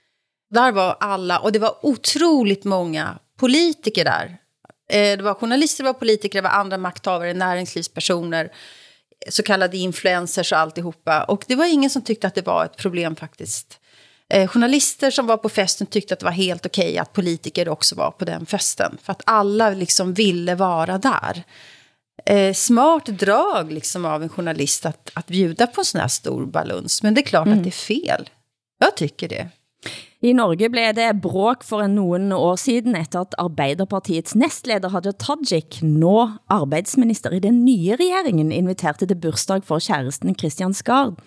[0.50, 4.38] Där var alla, och det var otroligt många politiker där.
[4.90, 8.52] Eh, det var journalister, det var politiker, det var andra makthavare, näringslivspersoner,
[9.30, 11.24] så kallade influencers och alltihopa.
[11.24, 13.80] Och det var ingen som tyckte att det var ett problem faktiskt.
[14.30, 17.96] Eh, journalister som var på festen tyckte att det var helt okej att politiker också
[17.96, 18.98] var på den festen.
[19.04, 21.44] För att alla liksom ville vara där.
[22.26, 26.46] Eh, smart drag liksom av en journalist att, att bjuda på en sån här stor
[26.46, 27.04] baluns.
[27.04, 28.30] Men det är klart att det är fel.
[28.80, 29.50] Jag tycker det.
[30.24, 35.16] I Norge blev det bråk for en noen år siden efter at Arbeiderpartiets nestleder Hadia
[35.18, 41.18] Tajik, nå arbeidsminister i den nye regeringen, inviterte til bursdag for kæresten Christian Skard.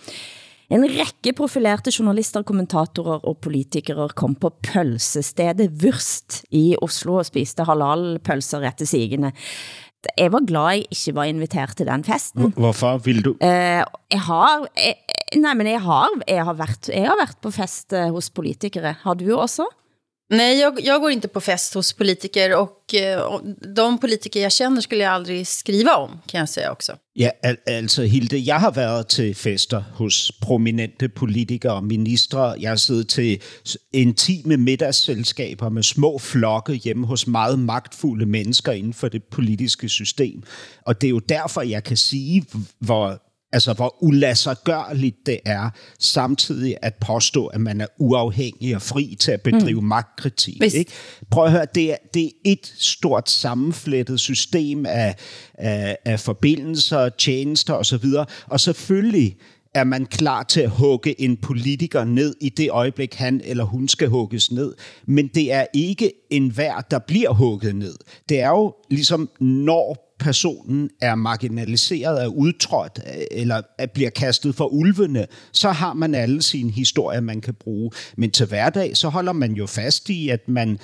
[0.72, 7.66] En række profilerte journalister, kommentatorer og politikere kom på pølsestedet Vürst i Oslo og spiste
[7.68, 9.34] halal pølser etter sigende.
[10.18, 12.52] Jeg var glad jeg ikke var inviteret til den festen.
[12.56, 13.36] Hvorfor vil du?
[13.40, 14.94] Eh, jeg har, jeg,
[15.36, 18.94] nej, men jeg har, jeg har, været, jeg har været på fest eh, hos politikere.
[19.02, 19.66] Har du også?
[20.30, 23.40] Nej, jag, jag går inte på fest hos politiker och eh, och
[23.76, 26.92] de politiker jag känner skulle jag aldrig skriva om, kan jag säga också.
[27.14, 32.54] Ja, al- altså Hilde, jeg har været til fester hos prominente politikere og ministre.
[32.60, 33.42] Jeg har siddet til
[33.92, 40.42] intime middagsselskaber med små flokke hjemme hos meget magtfulde mennesker inden for det politiske system.
[40.86, 42.44] Og det er jo derfor, jeg kan sige,
[42.78, 43.20] hvor
[43.54, 49.30] altså hvor ulassergørligt det er, samtidig at påstå, at man er uafhængig og fri til
[49.32, 49.86] at bedrive mm.
[49.86, 50.58] magtkritik.
[50.58, 50.92] Hvis- Ikke?
[51.30, 55.16] Prøv at høre, det er, det er et stort sammenflettet system af,
[55.54, 58.04] af, af forbindelser, tjenester osv.
[58.46, 59.36] Og selvfølgelig
[59.74, 63.88] er man klar til at hugge en politiker ned i det øjeblik, han eller hun
[63.88, 64.74] skal hugges ned.
[65.06, 67.94] Men det er ikke enhver, der bliver hugget ned.
[68.28, 73.62] Det er jo ligesom, når personen er marginaliseret, er udtrådt øh, eller
[73.94, 77.90] bliver kastet for ulvene, så har man alle sine historier, man kan bruge.
[78.16, 80.78] Men til hverdag, så holder man jo fast i, at man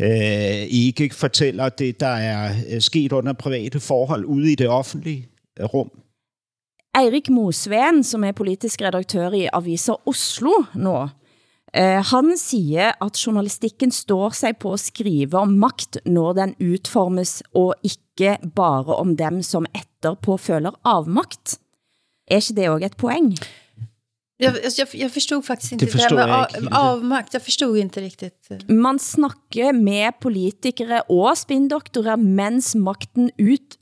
[0.00, 5.26] øh, ikke fortæller det, der er øh, sket under private forhold ude i det offentlige
[5.60, 6.01] rum.
[6.92, 10.96] Eirik Mosveen, som er politisk redaktør i Aviser Oslo nå,
[11.72, 17.40] eh, han siger, at journalistikken står sig på at skrive om magt, når den utformes,
[17.54, 21.58] og ikke bare om dem, som etterpå føler avmagt.
[22.28, 23.34] Er ikke det også et poeng?
[24.42, 27.34] Jag, jag, jag förstod faktiskt inte Det här med av, avmakt.
[27.34, 28.50] Jag förstod inte riktigt.
[28.68, 33.78] Man snakker med politikere og spindoktorer, mens magten, ut,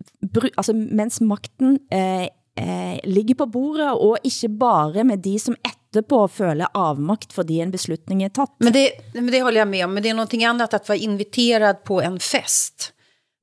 [0.56, 2.28] altså, mens magten eh,
[2.60, 7.72] eh, ligger på bordet, og ikke bare med de, som etterpå føler avmagt, fordi en
[7.74, 8.52] beslutning er tatt.
[8.58, 9.94] Men det, men det håller jag med om.
[9.94, 12.92] Men det är någonting annat att vara inviterad på en fest.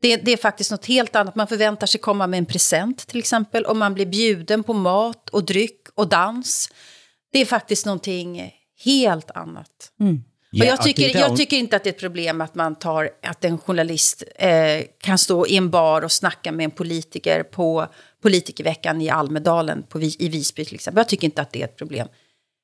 [0.01, 1.35] Det, det är faktiskt något helt annat.
[1.35, 3.65] Man förväntar sig komma med en present till exempel.
[3.65, 6.69] Och man blir bjuden på mat och dryck och dans.
[7.33, 8.51] Det är faktiskt någonting
[8.85, 9.91] helt annat.
[9.99, 10.15] Mm.
[10.15, 12.41] och Ja, jag, och tycker, det där- jag tycker inte att det är ett problem
[12.41, 16.63] att man tar att en journalist eh, kan stå i en bar och snacka med
[16.63, 17.87] en politiker på
[18.21, 20.99] politikerveckan i Almedalen på, i Visby till exempel.
[20.99, 22.07] Jag tycker inte att det är ett problem.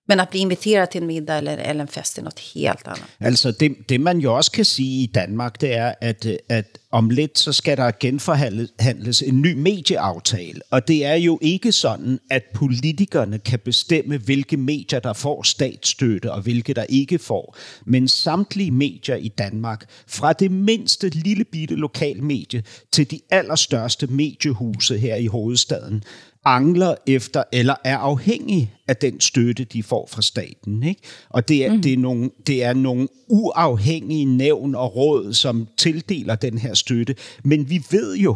[0.08, 3.10] Men att bli inviterad till en middag eller, eller en fest är något helt annat.
[3.20, 7.10] Altså det, det man jo også kan sige i Danmark, det er, at, at om
[7.10, 10.62] lidt så skal der genforhandles en ny medieaftale.
[10.72, 16.32] Og det er jo ikke sådan, at politikerne kan bestemme, hvilke medier der får statsstøtte
[16.32, 17.58] og hvilke der ikke får.
[17.86, 24.98] Men samtlige medier i Danmark, fra det mindste lille bitte lokalmedie til de allerstørste mediehuse
[24.98, 26.04] her i hovedstaden,
[26.46, 30.84] angler efter eller er afhængige af den støtte, de får fra staten.
[30.84, 31.02] Ikke?
[31.30, 31.82] Og det er, mm.
[31.82, 37.16] det, er nogle, det er nogle uafhængige nævn og råd, som tildeler den her støtte.
[37.44, 38.36] Men vi ved jo,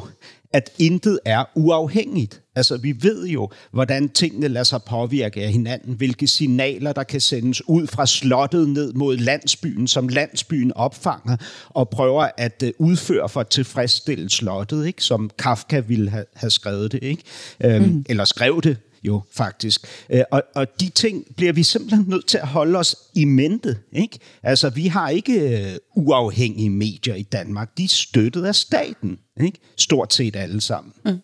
[0.53, 2.41] at intet er uafhængigt.
[2.57, 7.21] Altså, vi ved jo, hvordan tingene lader sig påvirke af hinanden, hvilke signaler, der kan
[7.21, 11.37] sendes ud fra slottet ned mod landsbyen, som landsbyen opfanger
[11.69, 15.03] og prøver at øh, udføre for at tilfredsstille slottet, ikke?
[15.03, 17.23] som Kafka ville have, have skrevet det, ikke?
[17.63, 18.05] Øhm, mm.
[18.09, 19.81] eller skrev det jo faktisk.
[20.09, 23.77] Øh, og, og de ting bliver vi simpelthen nødt til at holde os i mente.
[23.91, 24.19] Ikke?
[24.43, 27.77] Altså, vi har ikke øh, uafhængige medier i Danmark.
[27.77, 29.19] De er støttet af staten.
[29.41, 29.59] Ikke?
[29.77, 30.93] Stort set alle sammen.
[31.05, 31.19] Mm.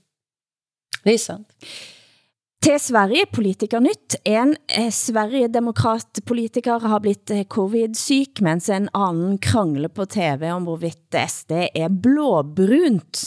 [1.04, 1.48] Det er sandt.
[2.64, 4.16] Til Sverige Politikernytt.
[4.24, 11.18] En eh, Sverigedemokrat-politiker har blitt eh, covid-syk, mens en anden krangler på TV om hvorvidt
[11.28, 13.26] SD er blåbrunt.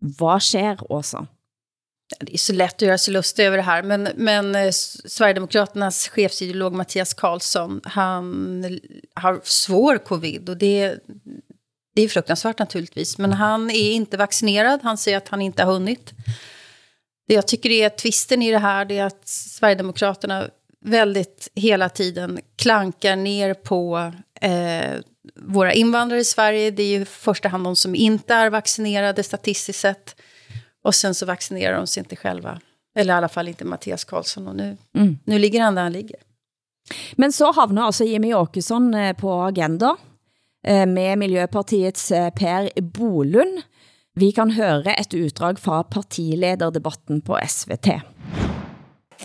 [0.00, 1.26] Hvad sker, Åsa?
[2.20, 6.08] Det är så lätt att göra sig lustig över det här, men, men eh, Sverigedemokraternas
[6.08, 8.64] chefsideolog Mattias Karlsson, han
[9.14, 10.98] har svår covid och det,
[11.94, 13.18] det är fruktansvärt naturligtvis.
[13.18, 16.12] Men han är inte vaccinerad, han säger att han inte har hunnit.
[17.28, 20.48] Det jag tycker är twisten i det här, det är att Sverigedemokraterna
[20.80, 25.00] väldigt hela tiden klankar ner på eh,
[25.34, 26.70] våra invandrare i Sverige.
[26.70, 30.16] Det är ju i första hand de som inte är vaccinerade statistiskt sett.
[30.84, 32.60] Och sen så vaccinerar de sig inte själva.
[32.96, 34.48] Eller i alla fall inte Mattias Karlsson.
[34.48, 35.18] Och nu, mm.
[35.24, 36.16] nu ligger han där han ligger.
[37.12, 39.96] Men så havner altså Jimmy Åkesson eh, på agenda
[40.66, 43.62] eh, med Miljöpartiets eh, Per Bolund.
[44.18, 47.86] Vi kan høre et utdrag fra partilederdebatten på SVT.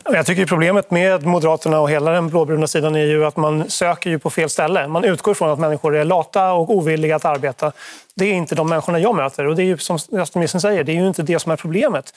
[0.04, 4.10] Jag tycker problemet med Moderaterna och hela den blåbruna sidan är ju att man söker
[4.10, 4.88] ju på fel ställe.
[4.88, 7.72] Man utgår från att människor är lata och ovilliga att arbeta.
[8.16, 10.92] Det är inte de människorna jag möter och det är ju som statsministern säger, det
[10.92, 12.14] är ju inte det som är problemet.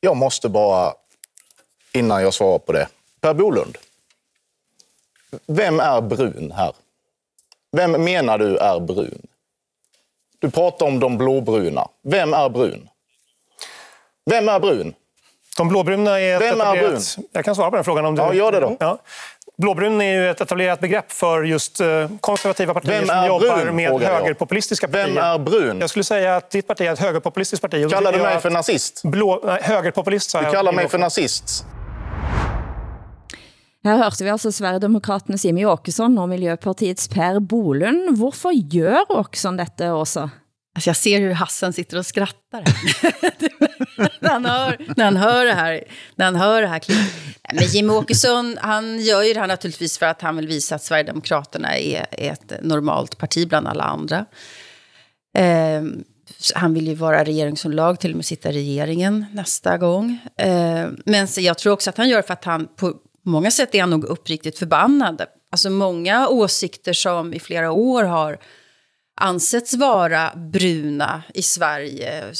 [0.00, 0.92] Jag måste bara,
[1.92, 2.88] innan jag svarar på det.
[3.20, 3.78] Per Bolund,
[5.46, 6.72] vem är brun här?
[7.76, 9.26] Vem menar du är brun?
[10.42, 11.88] Du pratar om de blåbruna.
[12.08, 12.88] Vem är brun?
[14.30, 14.94] Vem är brun?
[15.56, 16.38] De blåbruna är...
[16.38, 17.00] Vem är brun?
[17.32, 18.22] Jag kan svara på den frågan om du...
[18.22, 18.76] Ja, gör det då.
[18.80, 18.98] Ja.
[19.58, 23.92] Blåbrun är ju ett etablerat begrepp för just eh, konservativa partier som jobbar brun, med
[24.02, 25.06] högerpopulistiska partier.
[25.06, 25.80] Vem är brun?
[25.80, 27.90] Jag skulle säga att ditt parti är ett högerpopulistiskt parti.
[27.90, 29.00] Kallar du mig för nazist?
[29.04, 30.54] Blå, nej, högerpopulist sa Du jag.
[30.54, 31.64] kallar mig för nazist.
[33.82, 38.12] Her hørte vi altså Sverigedemokraternes Jimmy Åkesson og Miljöpartiets Per Bolund.
[38.14, 40.28] Hvorfor gør Åkesson dette også?
[40.74, 42.64] Alltså jag ser hur Hassan sitter och skrattar.
[44.20, 45.84] när, han hör, när han hör det här,
[46.16, 47.12] när han hör det här klippet.
[47.52, 50.82] Men Jimmy Åkesson, han gör ju det här naturligtvis för att han vill visa att
[50.82, 54.24] Sverigedemokraterna är, är ett normalt parti bland alla andra.
[55.38, 55.82] Eh,
[56.54, 60.18] han vill ju vara regeringsunderlag, till och med sitta i regeringen nästa gång.
[60.36, 63.50] Eh, men så jag tror också att han gör det för att han på många
[63.50, 65.22] sätt är han nog uppriktigt förbannad.
[65.50, 68.38] Alltså många åsikter som i flera år har
[69.20, 72.34] ansetts vara bruna i Sverige.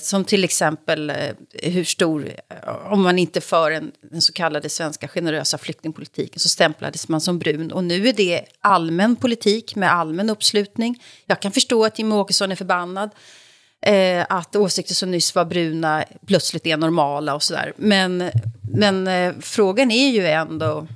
[0.00, 1.16] Som eh, till exempel eh,
[1.52, 6.48] hur stor, eh, om man inte för en, den så kallade svenska generösa flyktingpolitiken så
[6.48, 7.72] stämplades man som brun.
[7.72, 11.02] Och nu är det allmän politik med allmän uppslutning.
[11.26, 13.10] Jag kan förstå att Jimmie Åkesson är förbannad.
[13.86, 17.72] Eh, att åsikter som nyss var bruna plötsligt är normala och sådär.
[17.76, 18.30] Men,
[18.74, 20.86] men eh, frågan är ju ändå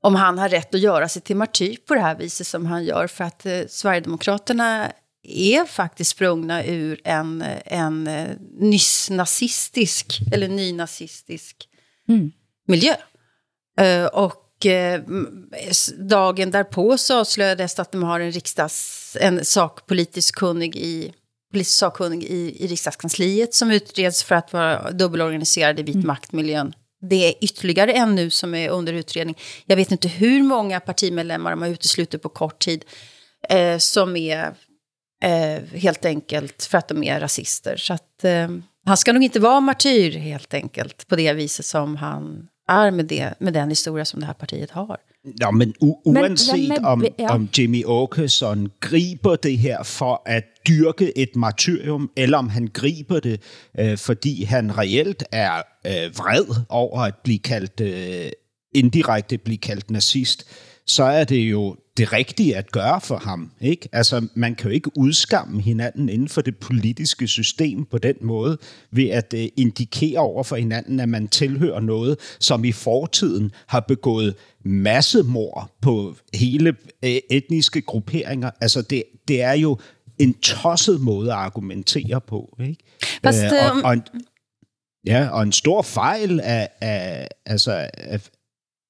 [0.00, 2.84] om han har rätt att göra sig till martyr på det här viset som han
[2.84, 3.06] gör.
[3.06, 11.68] För att eh, Sverigedemokraterna är faktiskt sprungna ur en, en eh, nyss nazistisk, eller nynazistisk
[12.08, 12.32] mm.
[12.66, 12.94] miljö.
[13.80, 15.02] Eh, och eh,
[15.98, 21.12] dagen därpå så avslöjades att de har en riksdags, en sakpolitisk kunnig i
[21.52, 26.06] politisk sakkunnig i, i riksdagskansliet som utreds för att vara dubbelorganiserad i vit mm.
[26.06, 29.38] maktmiljön det är ytterligare en nu som är under utredning.
[29.66, 32.84] Jag vet inte hur många partimedlemmar de har uteslutit på kort tid
[33.48, 34.54] eh, som är
[35.22, 37.76] eh, helt enkelt för att de är rasister.
[37.76, 38.48] Så att, eh,
[38.86, 43.04] han ska nog inte vara martyr helt enkelt på det viset som han är med,
[43.04, 45.00] det, med den historia som det här partiet har.
[45.40, 47.34] Ja, men uanset men, om, ja.
[47.34, 53.20] om Jimmy Åkesson griber det her for at dyrke et martyrium, eller om han griber
[53.20, 53.40] det,
[53.78, 58.30] øh, fordi han reelt er øh, vred over at blive kaldt, øh,
[58.74, 60.46] indirekte blive kaldt nazist,
[60.88, 63.50] så er det jo det rigtige at gøre for ham.
[63.60, 63.88] Ikke?
[63.92, 68.58] Altså, man kan jo ikke udskamme hinanden inden for det politiske system på den måde,
[68.90, 73.80] ved at uh, indikere over for hinanden, at man tilhører noget, som i fortiden har
[73.80, 76.70] begået massemord på hele
[77.02, 78.50] uh, etniske grupperinger.
[78.60, 79.78] Altså, det, det er jo
[80.18, 82.56] en tosset måde at argumentere på.
[82.60, 82.84] Ikke?
[83.24, 84.02] Fast, uh, og, og en,
[85.06, 88.20] ja, og en stor fejl af, af, altså, af,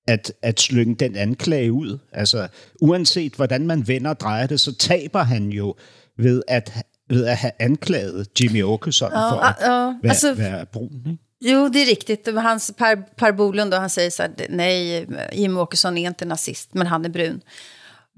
[0.08, 1.98] at, at slynge den anklage ud.
[2.12, 2.48] Altså,
[2.80, 5.74] uanset hvordan man vender og drejer det, så taber han jo
[6.16, 6.72] ved, at
[7.08, 11.02] ved at have anklaget Jimmy Åkesson Ja, for at ja, være, altså- være brun.
[11.06, 11.18] Ikke?
[11.40, 12.28] Jo, det är riktigt.
[12.38, 16.74] Hans, per, per Bolund, då, han säger så här, nej, Jim Åkesson är inte nazist,
[16.74, 17.40] men han är brun.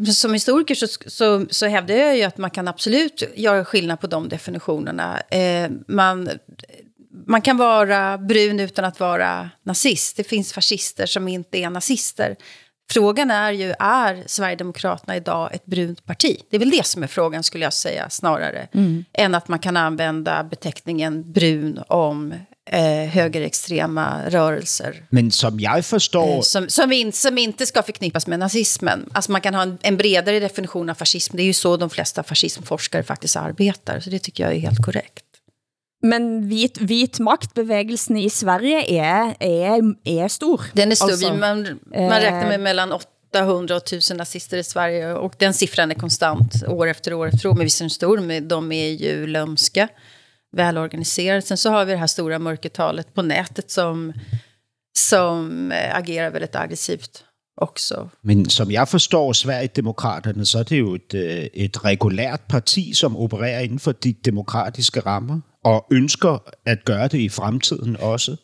[0.07, 4.07] Som historiker så, så, så hävdar jag ju att man kan absolut göra skillnad på
[4.07, 5.21] de definitionerna.
[5.21, 6.29] Eh, man,
[7.27, 10.17] man kan vara brun utan att vara nazist.
[10.17, 12.37] Det finns fascister som inte är nazister.
[12.93, 16.41] Frågan är ju, är Sverigedemokraterna idag ett brunt parti?
[16.51, 18.69] Det är väl det som är frågan, skulle jag säga, snarare.
[19.13, 22.35] Än att man kan använda beteckningen brun om
[22.71, 25.05] eh, högerextrema rörelser.
[25.11, 29.11] Men som jeg forstår, Eh, Som, som, in, som inte ska förknippas med nazismen.
[29.13, 31.37] Alltså man kan ha en, en bredare definition av fascism.
[31.37, 34.01] Det är ju så de flesta fascismforskare faktiskt arbetar.
[34.01, 35.25] Så det tycker jag är helt korrekt.
[36.03, 40.65] Men vit, vit maktbevægelsen i Sverige er, er, er stor.
[40.77, 41.11] Den är stor.
[41.11, 45.15] Altså, man, man eh, räknar med mellan 800 och 1000 nazister i Sverige.
[45.15, 47.55] Och den siffran är konstant år efter år efter år.
[47.55, 48.21] Men visst är den stor.
[48.21, 49.89] Men de är ju lömska,
[50.57, 51.43] välorganiserade.
[51.43, 54.13] Sen så har vi det här stora mörkertalet på nätet som,
[54.99, 57.25] som eh, agerar väldigt aggressivt
[57.61, 58.11] också.
[58.23, 63.17] men som jeg forstår Sverigedemokraterne, så er det jo et, øh, et regulært parti, som
[63.17, 68.37] opererer inden for de demokratiske rammer, og ønsker at gøre det i fremtiden også.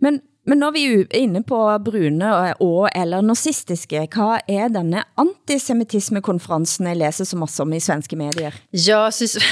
[0.00, 5.02] Men, men når vi er inne på brune og, og eller nazistiske, hvad er denne
[5.18, 8.50] antisemitismekonferensen, jeg læser så masse om i svenske medier?
[8.72, 9.44] Ja, så,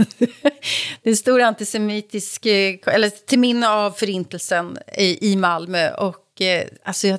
[0.18, 5.90] det är en stor antisemitisk, eh, eller till minne av förintelsen i, i Malmö.
[5.90, 7.18] Och eh, alltså jag,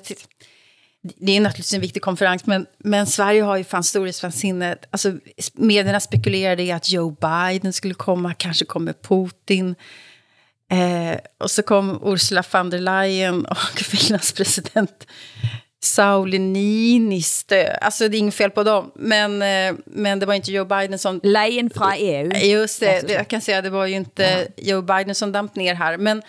[1.04, 4.76] det är naturligtvis en viktig konferens, men, men Sverige har ju fan storhetsvansinne.
[4.90, 5.14] Alltså,
[5.54, 9.76] medierna spekulerade i att Joe Biden skulle komma, kanske kommer Putin.
[10.72, 15.08] Eh, och så kom Ursula von der Leyen och Finlands president
[15.84, 17.74] Sauli Niinistö.
[17.82, 21.00] Alltså det är inget fel på dem, men, eh, men det var inte Joe Biden
[21.00, 21.20] som...
[21.24, 22.34] Lejen fra EU.
[22.34, 25.76] Just det, det, jag kan säga det var ju inte Joe Biden som damp ner
[25.76, 25.98] här.
[25.98, 26.22] Men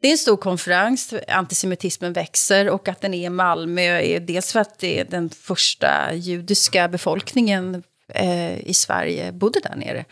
[0.00, 4.52] det är en stor konferens, antisemitismen växer och att den är i Malmö är dels
[4.52, 7.82] för att det är den första judiska befolkningen
[8.14, 10.04] eh, i Sverige bodde där nere.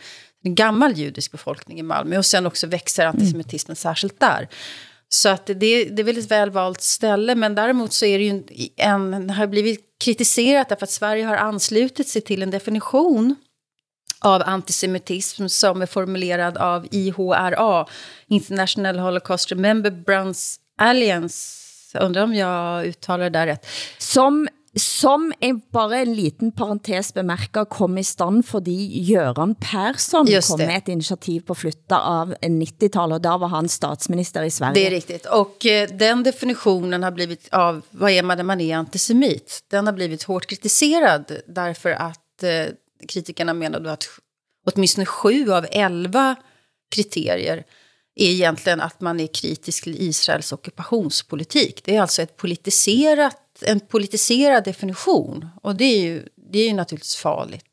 [0.43, 4.47] En gammal judisk befolkning i Malmö och sen också växer antisemitismen särskilt där.
[5.09, 8.43] Så att det, det är väl ett välvalt ställe, men däremot så är det ju
[8.75, 13.35] en, en har blivit kritiserat därför att Sverige har anslutit sig till en definition
[14.25, 17.85] av antisemitism som är formulerad av IHRA,
[18.27, 21.61] International Holocaust Remembrance Alliance.
[21.99, 23.65] Undrar om jag uttalar det där rätt.
[23.97, 30.49] Som, som en, bare en liten parentes bemærker kom i stand, fordi Jørgen Persson Just
[30.49, 30.67] kom det.
[30.67, 34.73] med et initiativ på flytta av 90-tallet, og der var han statsminister i Sverige.
[34.73, 35.25] Det är riktigt.
[35.25, 39.63] Och eh, den definitionen har blivit av vad är man när man är antisemit.
[39.71, 42.49] Den har blivit hårt kritiserad därför att eh,
[43.07, 44.07] kritikerna menar då att
[44.65, 46.35] åtminstone sju av elva
[46.91, 47.63] kriterier
[48.15, 51.81] är egentligen att man är kritisk till Israels ockupationspolitik.
[51.85, 55.47] Det är alltså ett politiserat, en politiserad definition.
[55.61, 57.65] Och det är ju, det är ju naturligtvis farligt,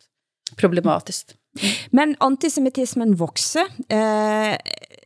[0.57, 1.35] problematiskt.
[1.91, 4.57] Men antisemitismen vokser eh,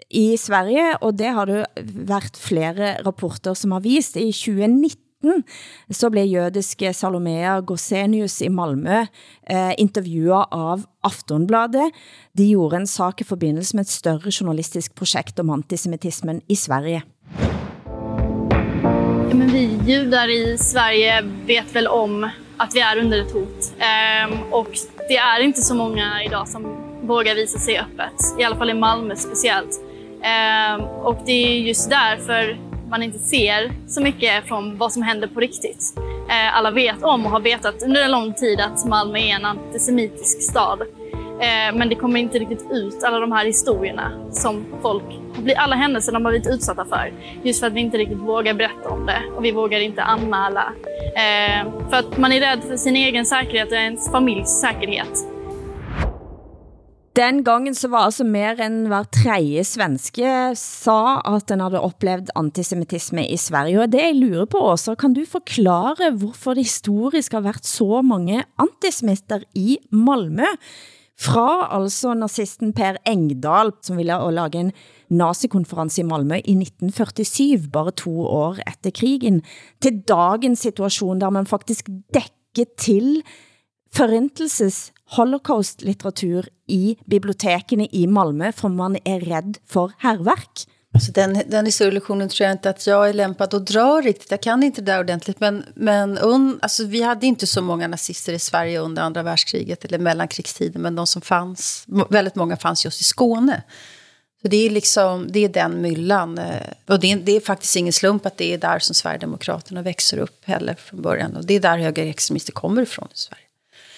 [0.09, 4.17] i Sverige, og det har det været flere rapporter som har vist.
[4.17, 5.43] I 2019 Hm.
[5.91, 9.07] så blev jødiske Salomea Gorsenius i Malmö
[9.51, 11.95] eh, intervjuet av Aftonbladet.
[12.37, 17.03] De gjorde en sak i forbindelse med et større journalistisk projekt om antisemitismen i Sverige.
[19.33, 23.73] Men vi judar i Sverige vet väl om att vi är under ett hot.
[23.79, 24.71] Ehm, och
[25.09, 28.41] det är inte så många idag som vågar visa sig öppet.
[28.41, 29.81] I alla fall i Malmö speciellt.
[30.23, 35.29] Ehm, och det är just därför man inte ser så mycket från vad som händer
[35.29, 35.95] på riktigt.
[36.29, 39.45] Eh, alla vet om och har vetat under en lång tid att Malmö är en
[39.45, 40.81] antisemitisk stad.
[41.41, 45.05] Eh, men det kommer inte riktigt ut alla de här historierna som folk,
[45.57, 47.13] alla händelser de har blivit utsatta för.
[47.43, 50.73] Just för att vi inte riktigt vågar berätta om det och vi vågar inte anmäla.
[51.17, 55.36] Eh, för att man är rädd för sin egen säkerhet och ens familjs säkerhet.
[57.17, 62.29] Den gangen så var altså mer end hver tredje svenske sa, at den havde oplevet
[62.37, 63.81] antisemitisme i Sverige.
[63.81, 68.03] Og det jeg lurer på også, kan du forklare, hvorfor det historisk har været så
[68.05, 70.51] mange antisemitter i Malmö?
[71.17, 74.73] Fra altså nazisten Per Engdahl, som ville at lage en
[75.09, 79.41] nazikonference i Malmö i 1947, bare to år efter krigen,
[79.81, 83.23] til dagens situation, der man faktisk dækker til
[83.95, 90.67] forintelses holocaust-litteratur i bibliotekene i Malmö, for man er redd for härverk.
[90.97, 94.31] Alltså den, den historielektionen tror jag inte att jag är lämpad att dra riktigt.
[94.31, 95.41] Jag kan inte det där ordentligt.
[95.41, 99.85] Men, men un, alltså vi hade inte så många nazister i Sverige under andra världskriget
[99.85, 100.83] eller mellankrigstiden.
[100.83, 103.63] Men de som fanns, väldigt många fanns just i Skåne.
[104.43, 106.39] Så det är, liksom, det är den myllan.
[106.39, 109.83] Eh, och det är, det är faktiskt ingen slump att det är där som Sverigedemokraterna
[109.83, 111.37] växer upp heller från början.
[111.37, 113.46] Och det är där högerextremister kommer ifrån i Sverige.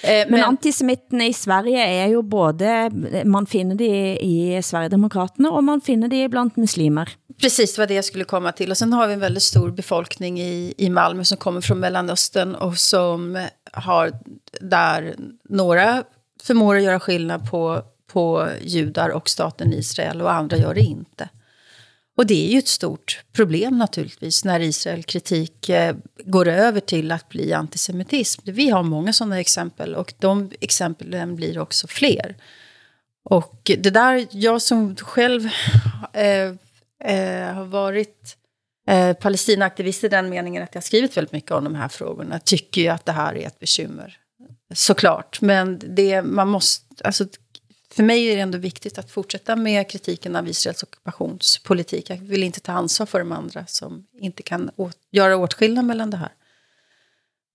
[0.08, 2.90] Eh, Men, antisemittene i Sverige er jo både,
[3.28, 3.88] man finner de
[4.24, 7.12] i Sverigedemokraterne, og man finner de blant muslimer.
[7.40, 8.70] Precis, det var det jag skulle komma till.
[8.70, 12.54] Och sen har vi en väldigt stor befolkning i, i Malmö som kommer från Mellanöstern
[12.54, 14.12] och som har
[14.60, 15.14] där
[15.48, 16.04] några
[16.42, 17.82] förmår att göra skillnad på,
[18.12, 21.28] på judar och staten Israel och andra gör det inte.
[22.18, 27.12] Och det är ju ett stort problem naturligtvis när Israel kritik eh, går över till
[27.12, 28.42] att bli antisemitism.
[28.44, 32.36] Vi har många sådana exempel och de exemplen blir också fler.
[33.24, 35.48] Och det där, jag som själv
[36.12, 36.52] eh,
[37.04, 38.36] eh, har varit
[38.88, 42.38] eh, Palestinaaktivist i den meningen att jag har skrivit väldigt mycket om de här frågorna,
[42.38, 44.18] tycker ju att det här är ett bekymmer.
[44.74, 47.26] Såklart, men det man måste, alltså,
[47.98, 52.10] för mig är det ändå viktigt att fortsätta med kritiken av Israels ockupationspolitik.
[52.10, 56.10] Jag vill inte ta ansvar för de andra som inte kan åt, göra åtskillnad mellan
[56.10, 56.32] det här.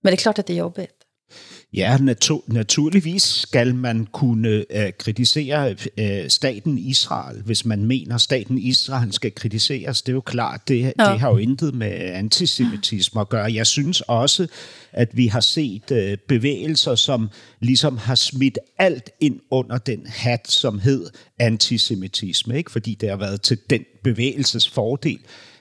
[0.02, 0.96] Men det är klart att det är jobbigt.
[1.72, 8.20] Ja, natu- naturligvis skal man kunne øh, kritisere øh, staten Israel, hvis man mener, at
[8.20, 10.02] staten Israel skal kritiseres.
[10.02, 11.10] Det er jo klart, det, ja.
[11.10, 13.52] det har jo intet med antisemitisme at gøre.
[13.52, 14.46] Jeg synes også,
[14.92, 20.50] at vi har set øh, bevægelser, som ligesom har smidt alt ind under den hat,
[20.50, 21.06] som hed
[21.38, 22.72] antisemitisme, ikke?
[22.72, 25.18] fordi det har været til den bevægelses fordel.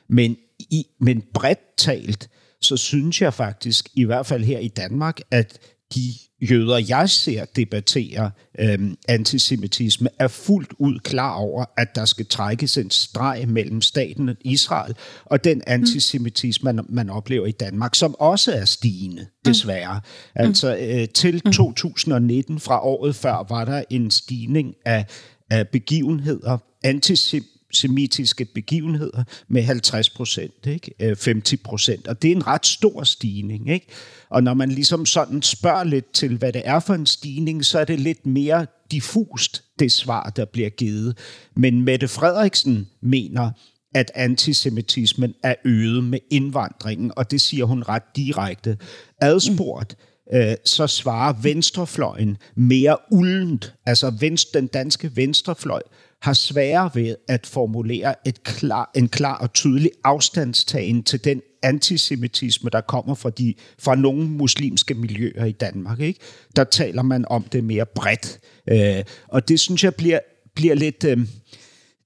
[0.07, 2.29] Men, i, men bredt talt,
[2.61, 5.59] så synes jeg faktisk, i hvert fald her i Danmark, at
[5.95, 6.13] de
[6.51, 12.77] jøder, jeg ser debattere øhm, antisemitisme, er fuldt ud klar over, at der skal trækkes
[12.77, 18.15] en streg mellem staten og Israel og den antisemitisme, man, man oplever i Danmark, som
[18.19, 19.95] også er stigende, desværre.
[19.95, 20.41] Mm.
[20.41, 25.05] Altså øh, til 2019, fra året før, var der en stigning af,
[25.49, 26.57] af begivenheder,
[27.73, 30.91] antisemitiske begivenheder med 50 procent, ikke?
[30.99, 32.07] Øh, 50 procent.
[32.07, 33.69] Og det er en ret stor stigning.
[33.69, 33.87] Ikke?
[34.29, 37.79] Og når man ligesom sådan spørger lidt til, hvad det er for en stigning, så
[37.79, 41.17] er det lidt mere diffust, det svar, der bliver givet.
[41.55, 43.51] Men Mette Frederiksen mener,
[43.95, 48.77] at antisemitismen er øget med indvandringen, og det siger hun ret direkte.
[49.21, 49.97] Adspurgt,
[50.33, 55.81] øh, så svarer venstrefløjen mere uldent, altså venstre, den danske venstrefløj,
[56.23, 62.69] har svære ved at formulere et klar, en klar og tydelig afstandstagen til den antisemitisme,
[62.69, 65.99] der kommer fra, de, fra nogle muslimske miljøer i Danmark.
[65.99, 66.19] Ikke?
[66.55, 68.39] Der taler man om det mere bredt.
[68.69, 70.19] Øh, og det synes jeg bliver,
[70.55, 71.03] bliver lidt...
[71.03, 71.17] Øh,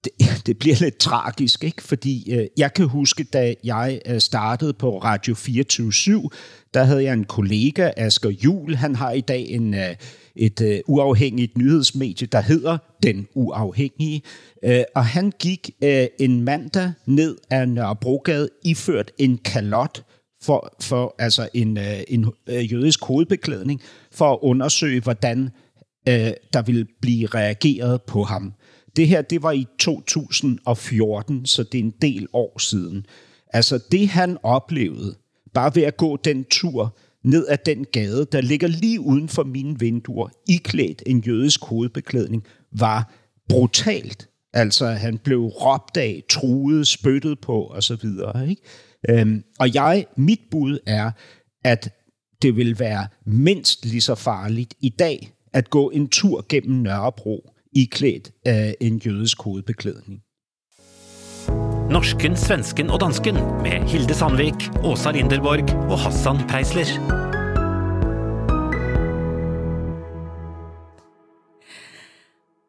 [0.04, 0.12] det,
[0.46, 1.84] det bliver lidt tragisk, ikke?
[1.84, 5.92] fordi øh, jeg kan huske, da jeg øh, startede på Radio 24
[6.74, 9.96] der havde jeg en kollega, Asger Jul, han har i dag en, øh,
[10.38, 14.22] et øh, uafhængigt nyhedsmedie, der hedder Den Uafhængige,
[14.64, 20.04] øh, og han gik øh, en mandag ned ad Nørrebrogade iført en kalot,
[20.42, 23.82] for, for altså en, øh, en øh, jødisk hovedbeklædning,
[24.12, 25.50] for at undersøge, hvordan
[26.10, 28.54] øh, der ville blive reageret på ham.
[28.96, 33.06] Det her, det var i 2014, så det er en del år siden.
[33.54, 35.16] Altså det, han oplevede,
[35.54, 39.44] bare ved at gå den tur ned ad den gade, der ligger lige uden for
[39.44, 43.14] mine vinduer, iklædt en jødisk hovedbeklædning, var
[43.50, 44.30] brutalt.
[44.54, 48.06] Altså, han blev råbt af, truet, spyttet på osv.
[48.50, 48.62] Ikke?
[49.10, 51.12] Øhm, og jeg, mit bud er,
[51.64, 51.94] at
[52.42, 57.50] det vil være mindst lige så farligt i dag at gå en tur gennem Nørrebro
[57.74, 60.22] iklædt af en jødisk hovedbeklædning.
[61.88, 66.90] Norsken, svensken og dansken med Hilde Sandvik, Åsa Linderborg og Hassan Preisler.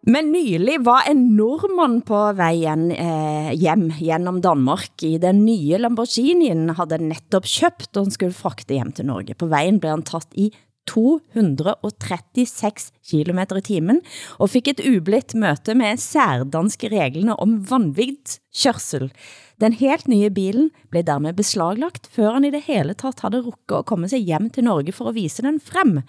[0.07, 6.71] Men nylig var en nordmand på vejen eh, hjem gennem Danmark i den nye Lamborghinien
[6.79, 9.35] havde netop købt, og han skulle fragte hjem til Norge.
[9.35, 10.53] På vejen blev han tatt i
[10.89, 14.01] 236 km i timen
[14.39, 19.13] og fik et ublidt møte med særdanske reglene om vanvigt kørsel.
[19.61, 23.79] Den helt nye bilen blev dermed beslaglagt, før han i det hele taget havde rukket
[23.79, 26.01] at komme sig hjem til Norge for at vise den frem.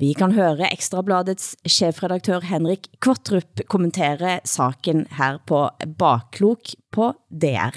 [0.00, 5.68] Vi kan høre Ekstrabladets chefredaktør Henrik Kvartrup kommentere saken her på
[5.98, 7.70] Bakklok på DR.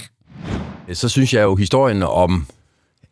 [0.94, 2.48] så synes jeg jo, historien om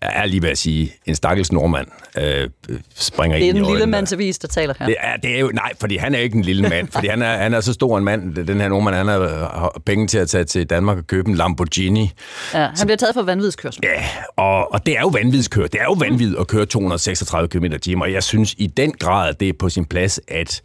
[0.02, 1.88] jeg er lige ved at sige, en stakkels nordmand
[2.18, 2.50] øh,
[2.96, 4.86] springer Det er ind i den lille mandsavis, der taler her.
[4.86, 7.22] Det er, det er jo, nej, fordi han er ikke en lille mand, fordi han
[7.22, 10.30] er, han er så stor en mand, den her nordmand, han har, penge til at
[10.30, 12.12] tage til Danmark og købe en Lamborghini.
[12.54, 13.84] Ja, han bliver taget for vanvidskørsel.
[13.84, 14.04] Ja,
[14.36, 15.74] og, og det er jo vanvidskørt.
[15.74, 19.34] Det er jo vanvid at køre 236 km timen, og jeg synes i den grad,
[19.34, 20.62] det er på sin plads, at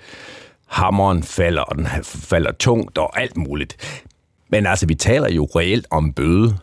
[0.66, 3.76] hammeren falder, og den falder tungt og alt muligt.
[4.50, 6.56] Men altså, vi taler jo reelt om bøde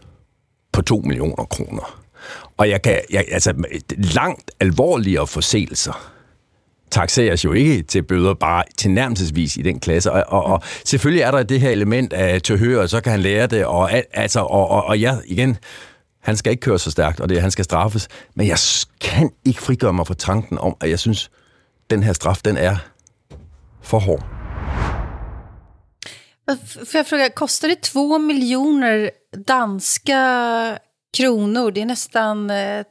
[0.73, 2.06] på 2 millioner kroner.
[2.57, 3.53] Og jeg kan, jeg, altså,
[3.97, 6.13] langt alvorligere forseelser
[6.91, 10.11] taxeres jo ikke til bøder, bare tilnærmelsesvis i den klasse.
[10.11, 13.21] Og, og, og selvfølgelig er der det her element af tilhøre, og så kan han
[13.21, 15.57] lære det, og, altså, og, og, og ja, igen,
[16.21, 18.07] han skal ikke køre så stærkt, og det, han skal straffes.
[18.35, 18.57] Men jeg
[19.01, 21.31] kan ikke frigøre mig fra tanken om, at jeg synes,
[21.89, 22.75] den her straf, den er
[23.81, 24.25] for hård.
[26.85, 29.09] Får jag fråga, kostar det två miljoner
[29.47, 30.79] danska
[31.17, 31.71] kronor?
[31.71, 32.83] Det är nästan, eh,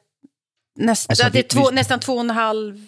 [0.78, 2.86] nästa, Alltså, det är två, vi- nästan två och en halv,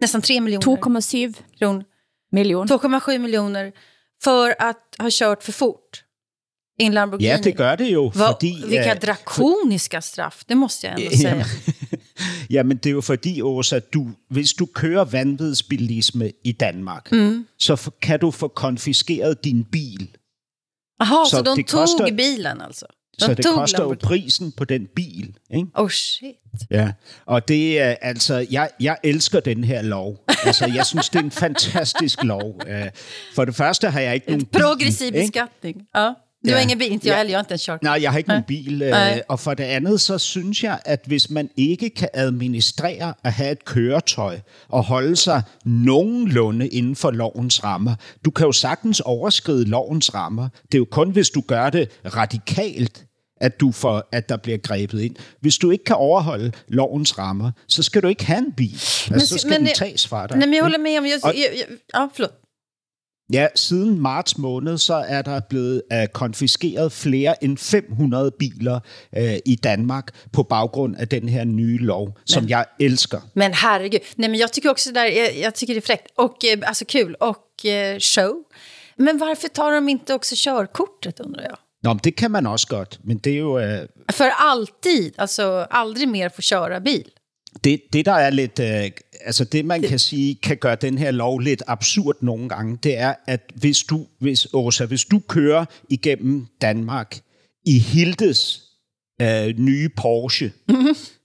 [0.00, 1.84] nästan tre miljoner 2,7 kronor.
[2.32, 2.68] million.
[2.68, 3.72] 2,7 miljoner
[4.22, 6.04] för att ha kört för fort
[6.78, 7.30] i en Lamborghini.
[7.30, 8.62] Ja, det gør det jo, Vad- fordi...
[8.66, 11.28] vilka øh, drakoniska straff, det måste jag ändå säga.
[11.34, 11.46] Jamen,
[12.50, 17.46] jamen, det er jo fordi, Åsa, du, hvis du kører vanvidsbilisme i Danmark, Mm.
[17.58, 20.08] så kan du få konfiskeret din bil.
[20.98, 22.86] Jaha, så, Så de tog koster- bilen alltså?
[23.18, 24.22] Så det koster jo Lamborghini.
[24.22, 25.34] prisen på den bil.
[25.54, 25.66] Ikke?
[25.74, 26.34] Oh shit.
[26.70, 26.92] Ja,
[27.26, 30.24] og det er altså, jeg, jeg elsker den her lov.
[30.44, 32.60] Altså, jeg synes, det er en fantastisk lov.
[32.68, 32.86] Øh,
[33.34, 35.18] For det første har jeg ikke nogen Progressiv ikke?
[35.20, 35.82] beskattning.
[35.96, 36.10] Ja.
[36.44, 36.54] Du Ja.
[36.56, 37.16] har ingen bil, inte jag Ja.
[37.18, 37.82] heller, jag har inte en körkort.
[37.82, 38.82] Nej, jeg har ikke nogen bil.
[38.82, 43.32] Øh, og for det andet, så synes jeg, at hvis man ikke kan administrere at
[43.32, 44.38] have et køretøj
[44.68, 50.48] og holde sig nogenlunde inden for lovens rammer, du kan jo sagtens overskride lovens rammer.
[50.62, 53.04] Det er jo kun, hvis du gør det radikalt,
[53.40, 55.16] at, du får, at der bliver grebet ind.
[55.40, 58.72] Hvis du ikke kan overholde lovens rammer, så skal du ikke have en bil.
[59.10, 60.38] Altså, så skal den det- tages fra dig.
[60.38, 60.62] Men ikke?
[60.62, 61.04] håller med om...
[61.04, 62.30] Og- jag, jag, ja, förlåt.
[63.32, 68.80] Ja, siden marts måned, så er der blevet uh, konfiskeret flere end 500 biler
[69.18, 73.20] uh, i Danmark på baggrund af den her nye lov, som Men- jeg elsker.
[73.34, 74.00] Men herregud.
[74.16, 76.08] Nej, men jag tycker också det där, jag, jag tycker det är fräckt.
[76.16, 77.14] Och eh, alltså kul.
[77.20, 78.34] Och eh, show.
[78.96, 81.56] Men varför tar de inte också körkortet undrar jag?
[81.82, 83.58] Nå, men det kan man også godt, men det er jo...
[83.58, 87.08] Uh, För alltid, alltså aldrig mer få köra bil.
[87.64, 88.58] Det, det, der er lidt...
[88.58, 88.90] Uh,
[89.24, 92.98] altså det, man kan sige, kan gøre den her lov lidt absurd nogle gange, det
[92.98, 97.20] er, at hvis du, hvis, Åsa, hvis du kører igennem Danmark
[97.66, 98.62] i Hildes
[99.22, 100.52] uh, nye Porsche,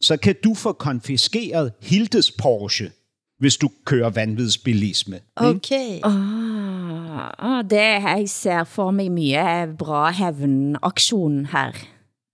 [0.02, 2.92] så kan du få konfiskeret Hildes Porsche,
[3.40, 5.16] hvis du kører vanvidsbilisme.
[5.16, 5.26] ikke?
[5.36, 6.00] Okej.
[6.04, 11.72] Ah, ah, det jeg ser for mig mye bra hævnaksjon her.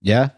[0.04, 0.28] Ja,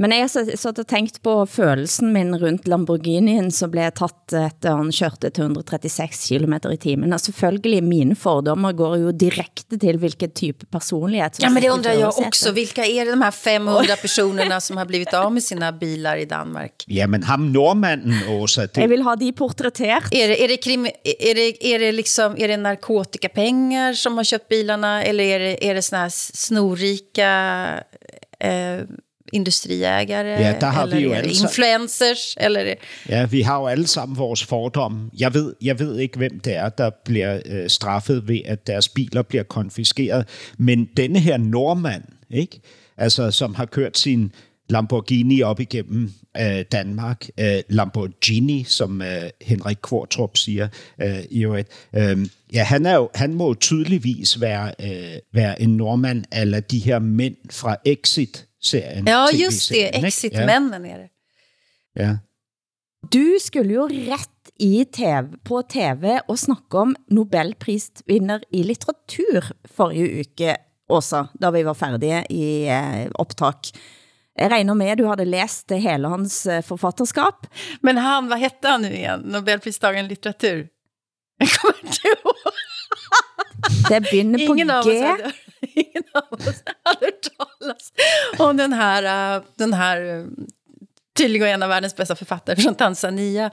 [0.00, 4.76] Men jeg så- satt og tænkt på følelsen min rundt Lamborghinien, som blev tatt etter
[4.76, 7.12] han kørte til 136 km i timen.
[7.12, 11.34] Og selvfølgelig, mine fordommer går jo direkte til hvilken type personlighed.
[11.34, 12.26] som Ja, men det førersetet.
[12.26, 12.52] också.
[12.52, 16.24] Vilka är det de här 500 personerna som har blivit av med sina bilar i
[16.24, 16.84] Danmark?
[16.86, 20.12] ja men ham nordmanden, Åsa, det, Jeg vil ha de portrættert.
[20.14, 24.24] Är det, är, det krim, är, det, är det liksom, är det narkotikapengar som har
[24.24, 27.30] köpt bilarna eller är det, är det såna här snorrika
[28.40, 28.82] eh,
[29.32, 30.26] industriägare?
[30.26, 32.36] Ja, der har eller vi jo alle influencers?
[32.40, 32.74] Eller
[33.08, 35.10] Ja, vi har jo alle sammen vores fordomme.
[35.18, 38.88] Jeg ved, jeg ved ikke, hvem det er, der bliver øh, straffet ved, at deres
[38.88, 40.28] biler bliver konfiskeret.
[40.58, 42.60] Men denne her nordmand, ikke?
[42.96, 44.32] Altså, som har kørt sin
[44.70, 47.26] Lamborghini op igennem øh, Danmark.
[47.40, 50.68] Øh, Lamborghini, som øh, Henrik Kvartrup siger
[51.02, 51.68] øh, i øvrigt.
[51.96, 56.78] Øh, ja, han, er jo, han må tydeligvis være, øh, være en nordmand, eller de
[56.78, 57.76] her mænd fra
[58.58, 59.06] Exit-serien.
[59.06, 59.88] ja, just det.
[59.88, 60.06] ikke?
[60.06, 61.08] Exit-männen är det.
[61.92, 62.02] Ja.
[62.02, 62.18] ja.
[63.10, 70.24] Du skulle jo ret i TV, på TV og snakke om Nobelprisvinner i litteratur forrige
[70.24, 70.56] uke,
[70.88, 73.70] Åsa, da vi var færdige i eh, opptak.
[74.38, 77.46] Jeg regner med, du hadde læst hele hans eh, forfatterskap.
[77.84, 79.20] Men han, vad hette han nu igen?
[79.28, 80.66] Nobelpristagaren i litteratur?
[81.38, 82.34] Jag kommer inte ihåg.
[83.88, 85.14] Det begynder på Ingen av, G
[85.60, 87.92] ingen av oss hade hört talas
[88.38, 90.24] om den här, eh, den här eh,
[91.16, 93.50] tydligen en av världens bästa författare från Tanzania.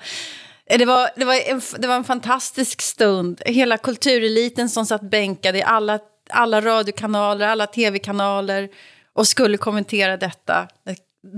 [0.66, 3.42] Eh, det var, det, var en, det var en fantastisk stund.
[3.46, 6.00] Hela kultureliten som satt bänkade i alla,
[6.30, 8.70] alla radiokanaler, alla tv-kanaler
[9.14, 10.68] och skulle kommentera detta.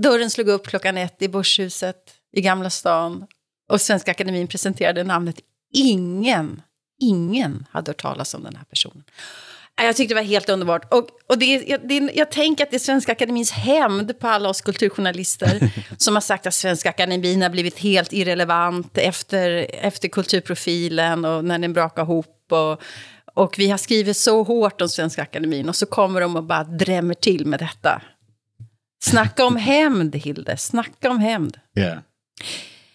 [0.02, 3.26] Dörren slog upp klockan ett i Börshuset i Gamla stan
[3.68, 5.36] och Svenska Akademin presenterade namnet.
[5.72, 6.62] Ingen,
[7.00, 9.04] ingen hade hört talas om den här personen.
[9.78, 10.94] Ja, Jag tyckte det var helt underbart.
[10.94, 14.48] Och, och det, jag, det, jag tänker att det är Svenska Akademins hämnd på alla
[14.48, 21.24] oss kulturjournalister som har sagt att Svenska Akademin har blivit helt irrelevant efter, efter kulturprofilen
[21.24, 22.52] och när den brakar ihop.
[22.52, 22.82] Och,
[23.34, 26.64] och vi har skrivit så hårt om Svenska Akademin och så kommer de och bara
[26.64, 28.02] drämmer till med detta.
[29.04, 30.56] Snacka om hämnd, Hilde.
[30.56, 31.58] Snacka om hämnd.
[31.72, 31.94] Ja.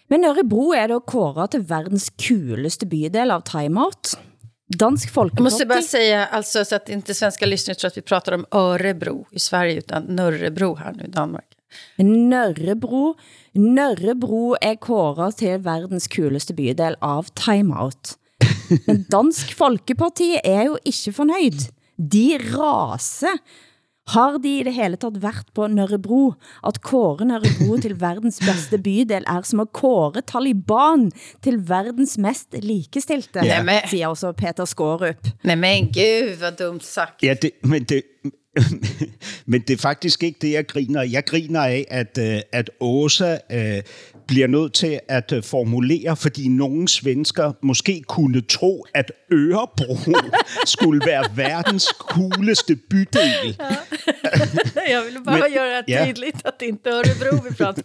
[0.08, 4.18] Men Ørebro er da kåret til verdens kuleste bydel av Time Out.
[4.66, 5.42] Dansk Jag Folkeparti...
[5.42, 9.26] måste bara säga, alltså, så att inte svenska lyssnare tror att vi pratar om Örebro
[9.30, 11.44] i Sverige, utan Nörrebro här nu i Danmark.
[11.98, 13.14] Nørrebro.
[13.54, 18.16] Nørrebro er kåret til verdens kuleste bydel av Time Out.
[18.86, 21.68] Men Dansk Folkeparti er jo ikke fornøyd.
[21.96, 23.38] De raser.
[24.08, 26.32] Har de i det hele taget været på Nørrebro?
[26.66, 31.10] At kåre Nørrebro til verdens bedste bydel er som at kåre Taliban
[31.42, 33.62] til verdens mest likestilte, Ja.
[33.62, 33.88] Nämen.
[33.90, 35.16] siger også Peter Skårup.
[35.44, 37.22] Nej men gud, vad dumt sagt.
[37.22, 38.02] Ja, det, men, det,
[39.46, 41.02] men det er faktisk ikke det, jeg griner.
[41.02, 43.36] Jeg griner af, at, øh, at Åsa
[44.26, 49.98] bliver nødt til at øh, formulere, fordi nogle svensker måske kunne tro, at Ørebro
[50.76, 53.56] skulle være verdens cooleste bydel.
[54.88, 56.04] Jag ville bara Men- göra ja.
[56.06, 57.82] tydligt att det inte är Örebro vi pratar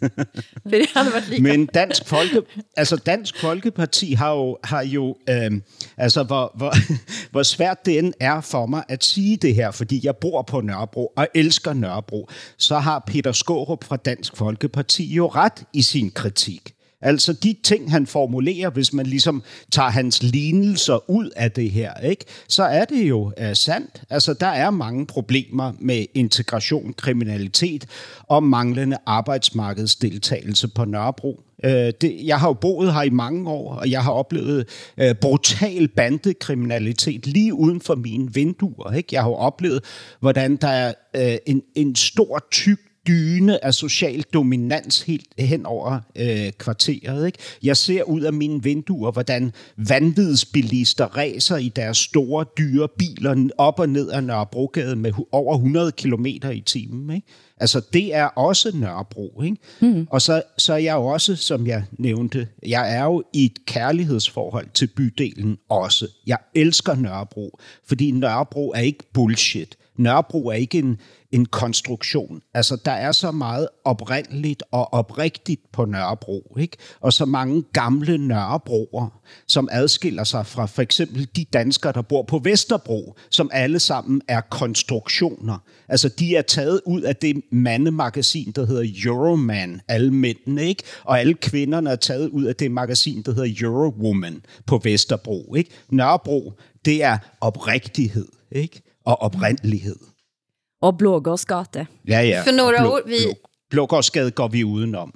[0.70, 1.42] det har det været lige.
[1.42, 2.42] Men Dansk, Folke,
[2.76, 5.50] altså Dansk Folkeparti har jo, har jo øh,
[5.96, 6.74] altså hvor, hvor,
[7.32, 10.60] hvor svært det end er for mig at sige det her, fordi jeg bor på
[10.60, 16.10] Nørrebro og elsker Nørrebro, så har Peter Skårup fra Dansk Folkeparti jo ret i sin
[16.10, 16.74] kritik.
[17.02, 19.42] Altså de ting, han formulerer, hvis man ligesom
[19.72, 24.02] tager hans lignelser ud af det her, ikke, så er det jo uh, sandt.
[24.10, 27.86] Altså der er mange problemer med integration, kriminalitet
[28.22, 31.40] og manglende arbejdsmarkedsdeltagelse på Nørrebro.
[31.64, 34.68] Uh, det, jeg har jo boet her i mange år, og jeg har oplevet
[34.98, 38.92] øh, brutal bandekriminalitet lige uden for mine vinduer.
[38.92, 39.08] Ikke?
[39.12, 39.84] Jeg har jo oplevet,
[40.20, 42.78] hvordan der er øh, en, en stor, tyk
[43.08, 47.26] dyne af social dominans helt hen over øh, kvarteret.
[47.26, 47.38] Ikke?
[47.62, 53.78] Jeg ser ud af mine vinduer, hvordan vanvidsbilister racer i deres store, dyre biler op
[53.78, 57.14] og ned ad Nørrebrogade med over 100 km i timen.
[57.14, 57.26] Ikke?
[57.60, 59.42] Altså, det er også Nørrebro.
[59.42, 59.56] Ikke?
[59.80, 60.06] Mm.
[60.10, 63.66] Og så, så er jeg jo også, som jeg nævnte, jeg er jo i et
[63.66, 66.06] kærlighedsforhold til bydelen også.
[66.26, 69.76] Jeg elsker Nørrebro, fordi Nørrebro er ikke bullshit.
[69.98, 70.96] Nørrebro er ikke en,
[71.32, 72.40] en konstruktion.
[72.54, 76.76] Altså, der er så meget oprindeligt og oprigtigt på Nørrebro, ikke?
[77.00, 82.22] Og så mange gamle Nørrebroer, som adskiller sig fra for eksempel de danskere, der bor
[82.22, 85.58] på Vesterbro, som alle sammen er konstruktioner.
[85.88, 90.82] Altså, de er taget ud af det mandemagasin, der hedder Euroman, alle mændene, ikke?
[91.04, 95.70] Og alle kvinderne er taget ud af det magasin, der hedder Eurowoman på Vesterbro, ikke?
[95.90, 96.52] Nørrebro,
[96.84, 98.87] det er oprigtighed, ikke?
[99.08, 99.96] Og oprindelighed.
[100.82, 101.86] Og Blågårdsgate.
[102.02, 102.42] Ja, ja.
[102.42, 103.34] För några Blå- år, vi, Blå-
[103.70, 105.12] Blågårdsgade går vi udenom.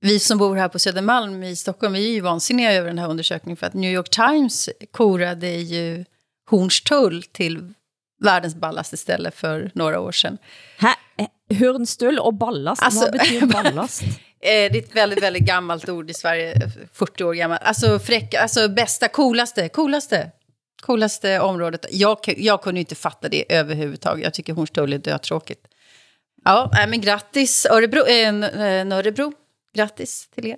[0.00, 3.08] vi som bor här på Södermalm i Stockholm, vi är ju vansinniga över den här
[3.10, 3.56] undersökningen.
[3.56, 6.04] För att New York Times korade ju
[6.50, 7.74] Hornstull till
[8.24, 10.38] världens ballaste ställe för några år sedan.
[10.78, 10.88] Hæ?
[11.58, 12.82] Hurnstull og ballast?
[12.82, 14.02] Altså- Hvad betyder ballast?
[14.40, 16.54] Eh, det är ett väldigt, väldigt gammalt ord i Sverige,
[16.92, 17.60] 40 år gammalt.
[17.64, 20.30] Alltså fräck, alltså bästa, coolaste, coolaste,
[20.82, 21.86] coolaste området.
[21.90, 24.24] Jag, jag kunde inte fatta det överhuvudtaget.
[24.24, 25.66] Jag tycker Hornstull är dötråkigt.
[26.44, 29.30] Ja, nej, men grattis Örebro, eh, N- eh.
[29.74, 30.56] Grattis till er.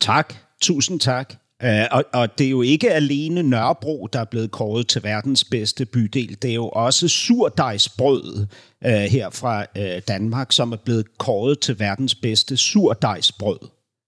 [0.00, 1.36] Tak, tusind tak.
[1.64, 5.44] Uh, og, og det er jo ikke alene Nørrebro, der er blevet kåret til verdens
[5.44, 6.42] bedste bydel.
[6.42, 8.46] Det er jo også surdejsbrød
[8.86, 13.58] uh, her fra uh, Danmark, som er blevet kåret til verdens bedste surdejsbrød.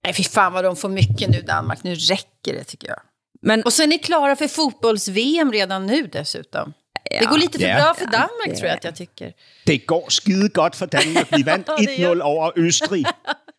[0.05, 1.85] Nej, fy fan vad de får mycket nu Danmark.
[1.85, 3.12] Nu räcker det tycker jag.
[3.43, 6.73] Men, Och så är ni klara för fotbolls-VM redan nu dessutom.
[7.21, 7.75] det går lite för Ja.
[7.77, 9.33] bra för Danmark tror jag att jag tycker.
[9.67, 11.27] Det går skide godt for Danmark.
[11.31, 13.07] Vi vandt Ja, det gør 1-0 over Østrig,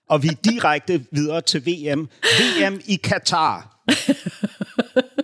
[0.09, 2.09] og vi er direkte videre til VM.
[2.39, 3.69] VM i Katar.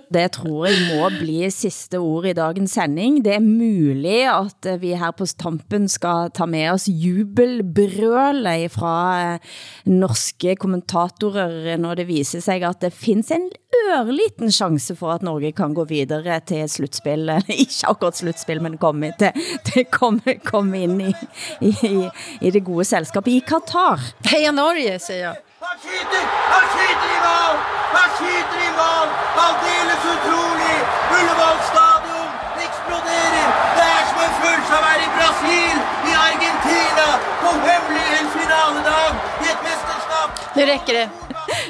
[0.10, 3.20] Det tror jeg må bli sidste ord i dagens sending.
[3.26, 8.96] Det er muligt, at eh, vi her på Stampen skal ta med os jubelbrølet fra
[9.36, 9.52] eh,
[9.86, 13.50] norske kommentatorer, når det viser sig, at det findes en
[13.94, 17.30] ørliten chance for, at Norge kan gå videre til slutspil.
[17.64, 21.14] Ikke akkurat slutspil, men komme, til, til komme, komme ind i,
[21.62, 22.10] i, i,
[22.42, 24.02] i det gode selskab i Katar.
[24.26, 25.36] Heja Norge, säger jag.
[25.60, 26.24] Han skyter!
[26.26, 27.79] Han skyter i mål!
[28.20, 29.08] Han skyter i mål!
[29.46, 30.80] Aldeles utrolig!
[31.18, 32.30] Ullevål stadion
[32.66, 33.48] eksploderer!
[33.78, 37.08] Det er som en følelse av å være i Brasil, i Argentina,
[37.40, 40.46] på hemmelig en finaledag i et mesterskap!
[40.56, 41.29] Nu räcker det.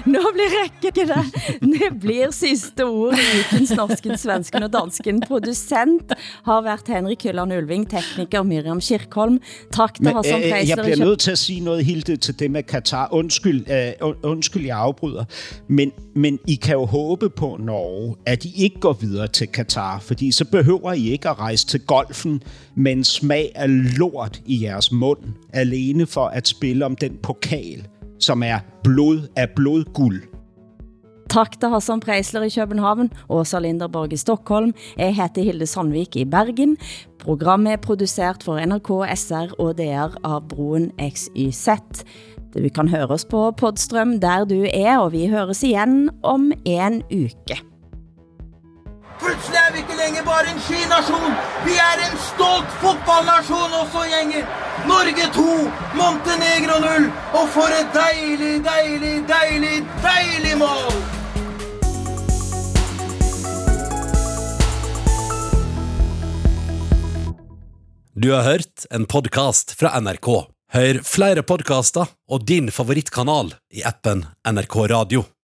[0.09, 1.07] Nå blir række det.
[1.61, 5.21] Det blir sidste ord i ukens norsken, svensken og dansken.
[5.27, 6.13] Producent
[6.45, 9.39] har været Henrik Hylland Ulving, tekniker Miriam Kirkholm.
[9.71, 10.83] Tak til Hassan øh, jeg Preisler.
[10.83, 13.09] bliver nødt til at sige noget, Hilde, til det med Katar.
[13.11, 15.25] Undskyld, øh, und- undskyld, jeg afbryder.
[15.67, 19.99] Men, men I kan jo håbe på, Norge, at I ikke går videre til Katar,
[19.99, 22.43] fordi så behøver I ikke at rejse til golfen
[22.75, 25.19] med en smag af lort i jeres mund,
[25.53, 27.87] alene for at spille om den pokal,
[28.19, 30.23] som er blod af blodguld.
[31.29, 34.73] Tak til Hassan Preisler i København, Åsa Linderborg i Stockholm.
[34.97, 36.77] Jeg heter Hilde Sandvik i Bergen.
[37.19, 41.69] Programmet er produceret for NRK, SR og DR av Broen XYZ.
[42.55, 47.03] Du kan høre os på Podstrøm der du er, og vi høres igen om en
[47.13, 47.68] uke.
[49.19, 51.33] Plutselig er vi ikke lenger bare en skinasjon.
[51.65, 54.45] Vi er en stolt fotballnasjon også, gjenger.
[54.87, 55.47] Norge 2,
[55.99, 57.07] Montenegro 0.
[57.39, 60.93] Og for et deilig, deilig, deilig, deilig mål!
[68.19, 70.29] Du har hørt en podcast fra NRK.
[70.75, 75.27] Hør flere podcaster og din favorittkanal i appen NRK Radio.